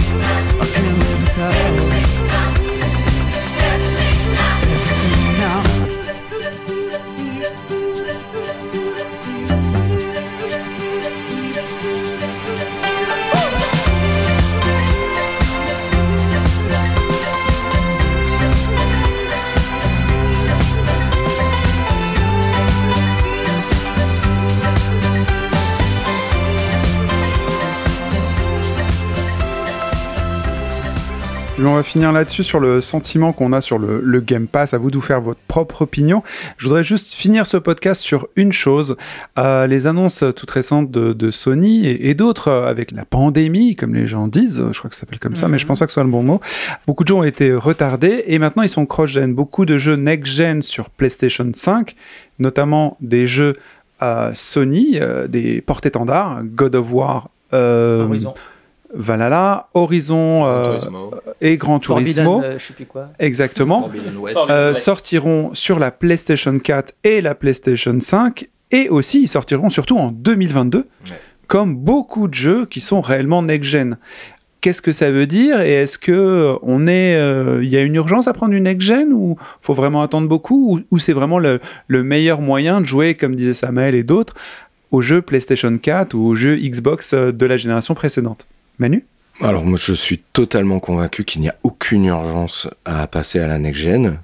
[31.59, 34.75] Et on va finir là-dessus sur le sentiment qu'on a sur le, le Game Pass.
[34.75, 36.23] À vous de vous faire votre propre opinion.
[36.59, 38.97] Je voudrais juste finir ce podcast sur une chose.
[39.39, 43.75] Euh, les annonces toutes récentes de, de Sony et, et d'autres euh, avec la pandémie,
[43.75, 44.63] comme les gens disent.
[44.71, 46.11] Je crois que ça s'appelle comme ça, mais je pense pas que ce soit le
[46.11, 46.43] bon mot.
[46.87, 49.33] Beaucoup de jeux ont été retardés et maintenant ils sont cross-gen.
[49.35, 51.97] Beaucoup de jeux next-gen sur PlayStation 5,
[52.39, 53.55] notamment des jeux
[54.03, 57.31] euh, Sony, euh, des porte-étendards, God of War.
[57.51, 58.35] Horizon.
[58.97, 60.79] Valhalla, Horizon euh,
[61.41, 62.25] et Gran Turismo.
[62.25, 63.09] Forbidden, euh, je sais plus quoi.
[63.19, 63.91] Exactement.
[64.51, 69.99] Euh, sortiront sur la PlayStation 4 et la PlayStation 5 et aussi ils sortiront surtout
[69.99, 70.87] en 2022
[71.47, 73.99] comme beaucoup de jeux qui sont réellement next-gen.
[74.61, 77.95] Qu'est-ce que ça veut dire et est-ce que on est, euh, il y a une
[77.95, 81.61] urgence à prendre une next-gen ou faut vraiment attendre beaucoup ou, ou c'est vraiment le,
[81.87, 84.35] le meilleur moyen de jouer, comme disait Samuel et d'autres,
[84.91, 88.47] aux jeux PlayStation 4 ou aux jeux Xbox de la génération précédente?
[88.79, 89.05] Manu?
[89.43, 93.59] Alors moi je suis totalement convaincu qu'il n'y a aucune urgence à passer à la
[93.59, 94.19] next-gen.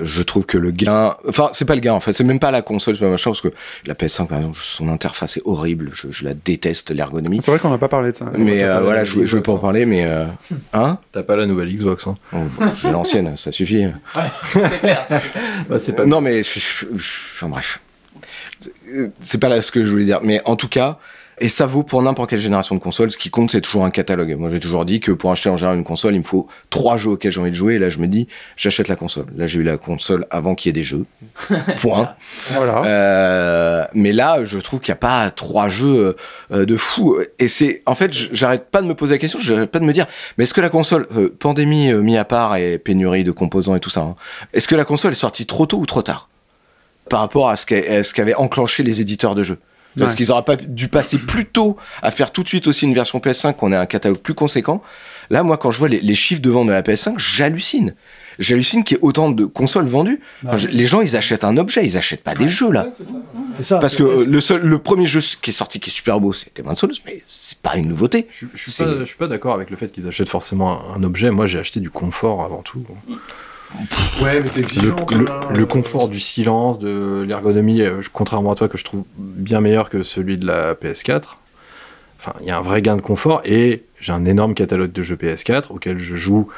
[0.00, 2.50] Je trouve que le gain, enfin c'est pas le gain en fait, c'est même pas
[2.50, 3.52] la console, c'est pas machin parce que
[3.86, 7.40] la PS5 par exemple, son interface est horrible, je, je la déteste l'ergonomie.
[7.42, 8.32] C'est vrai qu'on n'a pas parlé de ça.
[8.36, 10.24] Mais euh, voilà, je, je veux pas en parler, mais euh,
[10.72, 13.86] hein T'as pas la nouvelle Xbox, hein Oh, bon, J'ai l'ancienne, ça suffit.
[15.68, 16.06] Bah, c'est pas.
[16.06, 17.80] Non mais enfin bref,
[19.20, 20.98] c'est pas là ce que je voulais dire, mais en tout cas.
[21.40, 23.10] Et ça vaut pour n'importe quelle génération de console.
[23.10, 24.36] Ce qui compte, c'est toujours un catalogue.
[24.38, 26.96] Moi, j'ai toujours dit que pour acheter en général une console, il me faut trois
[26.96, 27.74] jeux auxquels j'ai envie de jouer.
[27.74, 29.26] Et là, je me dis, j'achète la console.
[29.36, 31.06] Là, j'ai eu la console avant qu'il y ait des jeux.
[31.80, 32.14] Point.
[32.52, 32.84] Voilà.
[32.84, 36.16] Euh, mais là, je trouve qu'il n'y a pas trois jeux
[36.52, 37.18] euh, de fou.
[37.38, 39.92] Et c'est, en fait, j'arrête pas de me poser la question, j'arrête pas de me
[39.92, 40.06] dire,
[40.38, 43.74] mais est-ce que la console, euh, pandémie euh, mis à part et pénurie de composants
[43.74, 44.14] et tout ça, hein,
[44.52, 46.28] est-ce que la console est sortie trop tôt ou trop tard
[47.10, 49.58] par rapport à ce qu'a- à ce qu'avaient enclenché les éditeurs de jeux?
[49.98, 50.16] Parce Ouais.
[50.16, 53.18] qu'ils auraient pas dû passer plus tôt à faire tout de suite aussi une version
[53.20, 54.82] PS5, qu'on ait un catalogue plus conséquent.
[55.30, 57.94] Là, moi, quand je vois les, les chiffres de vente de la PS5, j'hallucine.
[58.40, 60.20] J'hallucine qu'il y ait autant de consoles vendues.
[60.44, 62.88] Enfin, je- les gens, ils achètent un objet, ils achètent pas des jeux là.
[63.56, 63.78] C'est ça.
[63.78, 66.32] Parce que euh, le seul, le premier jeu qui est sorti qui est super beau,
[66.32, 68.26] c'était Demon's Souls, mais c'est pas une nouveauté.
[68.52, 71.02] Je suis pas, je suis pas d'accord avec le fait qu'ils achètent forcément un, un
[71.04, 71.30] objet.
[71.30, 72.84] Moi, j'ai acheté du confort avant tout.
[74.22, 78.84] Ouais, mais t'es Le, confort du silence, de l'ergonomie, euh, contrairement à toi, que je
[78.84, 81.36] trouve bien meilleur que celui de la PS4.
[82.18, 85.02] Enfin, il y a un vrai gain de confort et j'ai un énorme catalogue de
[85.02, 86.48] jeux PS4 auquel je joue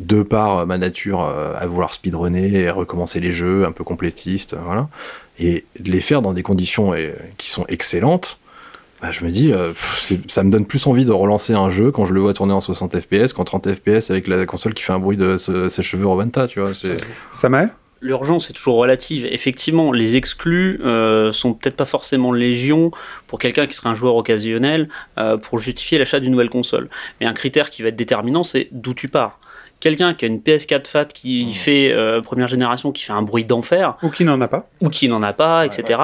[0.00, 3.84] de par euh, ma nature euh, à vouloir speedrunner et recommencer les jeux un peu
[3.84, 4.88] complétistes, euh, voilà.
[5.38, 6.92] Et de les faire dans des conditions
[7.38, 8.38] qui sont excellentes,
[9.02, 11.90] bah, je me dis, euh, pff, ça me donne plus envie de relancer un jeu
[11.90, 14.82] quand je le vois tourner en 60 FPS qu'en 30 FPS avec la console qui
[14.82, 16.74] fait un bruit de se- sèche-cheveux Rowenta, tu vois.
[16.74, 16.96] c'est-
[17.32, 17.70] Samael?
[18.02, 19.26] L'urgence est toujours relative.
[19.30, 22.90] Effectivement, les exclus euh, sont peut-être pas forcément légion
[23.26, 24.88] pour quelqu'un qui serait un joueur occasionnel
[25.18, 26.88] euh, pour justifier l'achat d'une nouvelle console.
[27.20, 29.38] Mais un critère qui va être déterminant, c'est d'où tu pars.
[29.80, 33.44] Quelqu'un qui a une PS4 Fat qui fait euh, première génération, qui fait un bruit
[33.44, 34.68] d'enfer, Ou qui n'en a pas.
[34.82, 36.00] ou qui n'en a pas, etc.,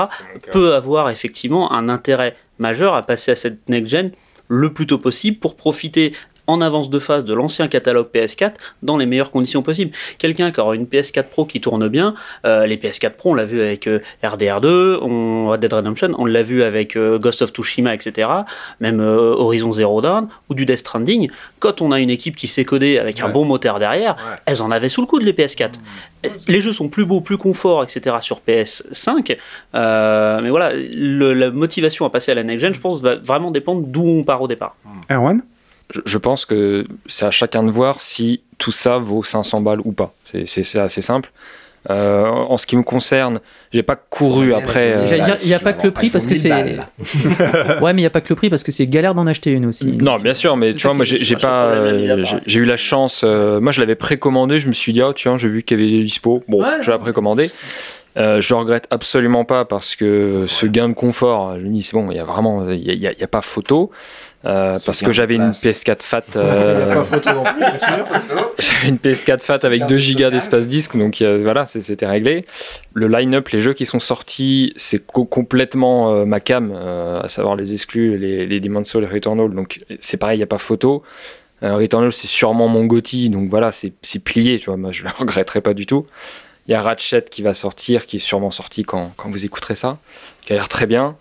[0.53, 4.13] peut avoir effectivement un intérêt majeur à passer à cette next-gen
[4.49, 6.13] le plus tôt possible pour profiter
[6.47, 9.93] en avance de phase de l'ancien catalogue PS4 dans les meilleures conditions possibles.
[10.19, 13.45] Quelqu'un qui aura une PS4 Pro qui tourne bien, euh, les PS4 Pro, on l'a
[13.45, 17.51] vu avec euh, RDR2, on, Red Dead Redemption, on l'a vu avec euh, Ghost of
[17.51, 18.29] Tsushima, etc.,
[18.81, 21.31] même euh, Horizon Zero Dawn ou du Death Stranding.
[21.59, 24.17] Quand on a une équipe qui sait coder avec un bon moteur derrière,
[24.47, 25.73] elles en avaient sous le coude les PS4.
[26.49, 28.17] Les jeux sont plus beaux, plus confort, etc.
[28.21, 29.37] sur PS5,
[29.75, 33.51] euh, mais voilà, le- la motivation à passer à la next-gen, je pense, va vraiment
[33.51, 34.77] dépendre d'où on part au départ.
[35.11, 35.43] Erwan?
[36.05, 39.93] Je pense que c'est à chacun de voir si tout ça vaut 500 balles ou
[39.93, 40.13] pas.
[40.25, 41.31] C'est- assez simple.
[41.89, 43.39] Euh, en ce qui me concerne,
[43.73, 44.91] j'ai pas couru après.
[44.93, 46.51] euh, il n'y a pas que le prix parce que c'est.
[47.81, 49.53] ouais, mais il n'y a pas que le prix parce que c'est galère d'en acheter
[49.53, 49.93] une aussi.
[49.93, 53.21] Non, bien sûr, mais tu vois, moi j'ai pas, euh, j'ai- eu la chance.
[53.25, 54.59] euh, moi, je l'avais précommandé.
[54.59, 56.43] Je me suis dit, oh tiens, j'ai vu qu'il y avait des dispo.
[56.49, 57.51] Bon, je l'ai précommandé.
[58.17, 61.93] Euh, je regrette absolument pas parce que ce gain de confort, je me dis c'est
[61.93, 63.91] bon, il y a vraiment, y y il y a pas photo.
[64.47, 65.63] Euh, parce que j'avais une place.
[65.65, 66.23] PS4 Fat.
[66.35, 68.07] Il y a euh, pas photo non plus, c'est sûr.
[68.59, 72.45] j'avais une PS4 Fat avec 2 gigas d'espace disque, donc euh, voilà, c'était réglé.
[72.95, 77.29] Le line-up, les jeux qui sont sortis, c'est co- complètement euh, ma cam, euh, à
[77.29, 80.49] savoir les exclus, les, les Demon's Souls et Returnal, donc c'est pareil, il n'y a
[80.49, 81.03] pas photo.
[81.63, 85.03] Euh, Returnal, c'est sûrement mon GOTY, donc voilà, c'est c'est plié, tu vois, moi je
[85.03, 86.07] le regretterai pas du tout.
[86.69, 89.75] Il y a Ratchet qui va sortir, qui est sûrement sorti quand, quand vous écouterez
[89.77, 89.99] ça,
[90.45, 91.17] qui a l'air très bien.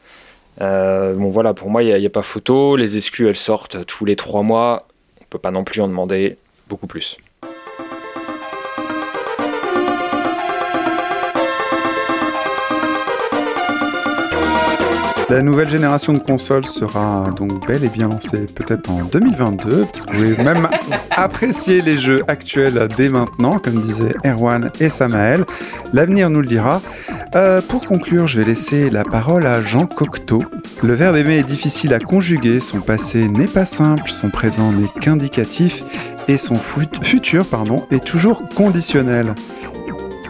[0.62, 2.76] Euh, bon voilà, pour moi, il n'y a, pas photo.
[2.76, 4.88] Les exclus, elles sortent tous les trois mois.
[5.22, 6.38] On peut pas non plus en demander
[6.68, 7.18] beaucoup plus.
[15.30, 19.70] La nouvelle génération de consoles sera donc bel et bien lancée peut-être en 2022.
[19.70, 20.68] Peut-être que vous pouvez même
[21.12, 25.44] apprécier les jeux actuels dès maintenant, comme disaient Erwan et Samael.
[25.94, 26.80] L'avenir nous le dira.
[27.36, 30.44] Euh, pour conclure, je vais laisser la parole à Jean Cocteau.
[30.84, 34.88] Le verbe aimer est difficile à conjuguer, son passé n'est pas simple, son présent n'est
[35.02, 35.82] qu'indicatif
[36.28, 39.34] et son fut- futur pardon, est toujours conditionnel.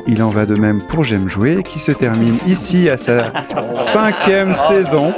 [0.07, 3.23] Il en va de même pour J'aime jouer, qui se termine ici à sa
[3.79, 5.13] cinquième saison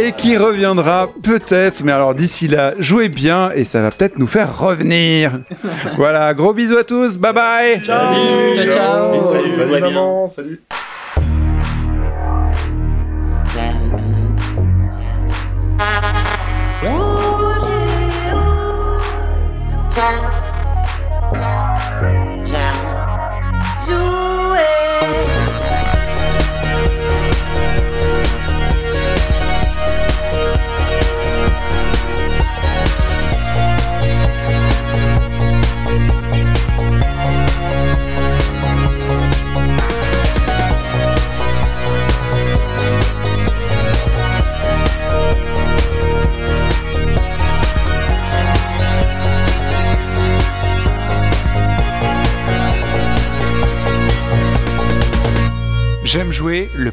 [0.00, 4.26] et qui reviendra peut-être, mais alors d'ici là, jouez bien et ça va peut-être nous
[4.26, 5.40] faire revenir.
[5.96, 9.34] voilà, gros bisous à tous, bye bye Ciao, Ciao, ciao.
[9.56, 10.30] Salut, maman.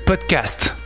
[0.06, 0.85] Podcast.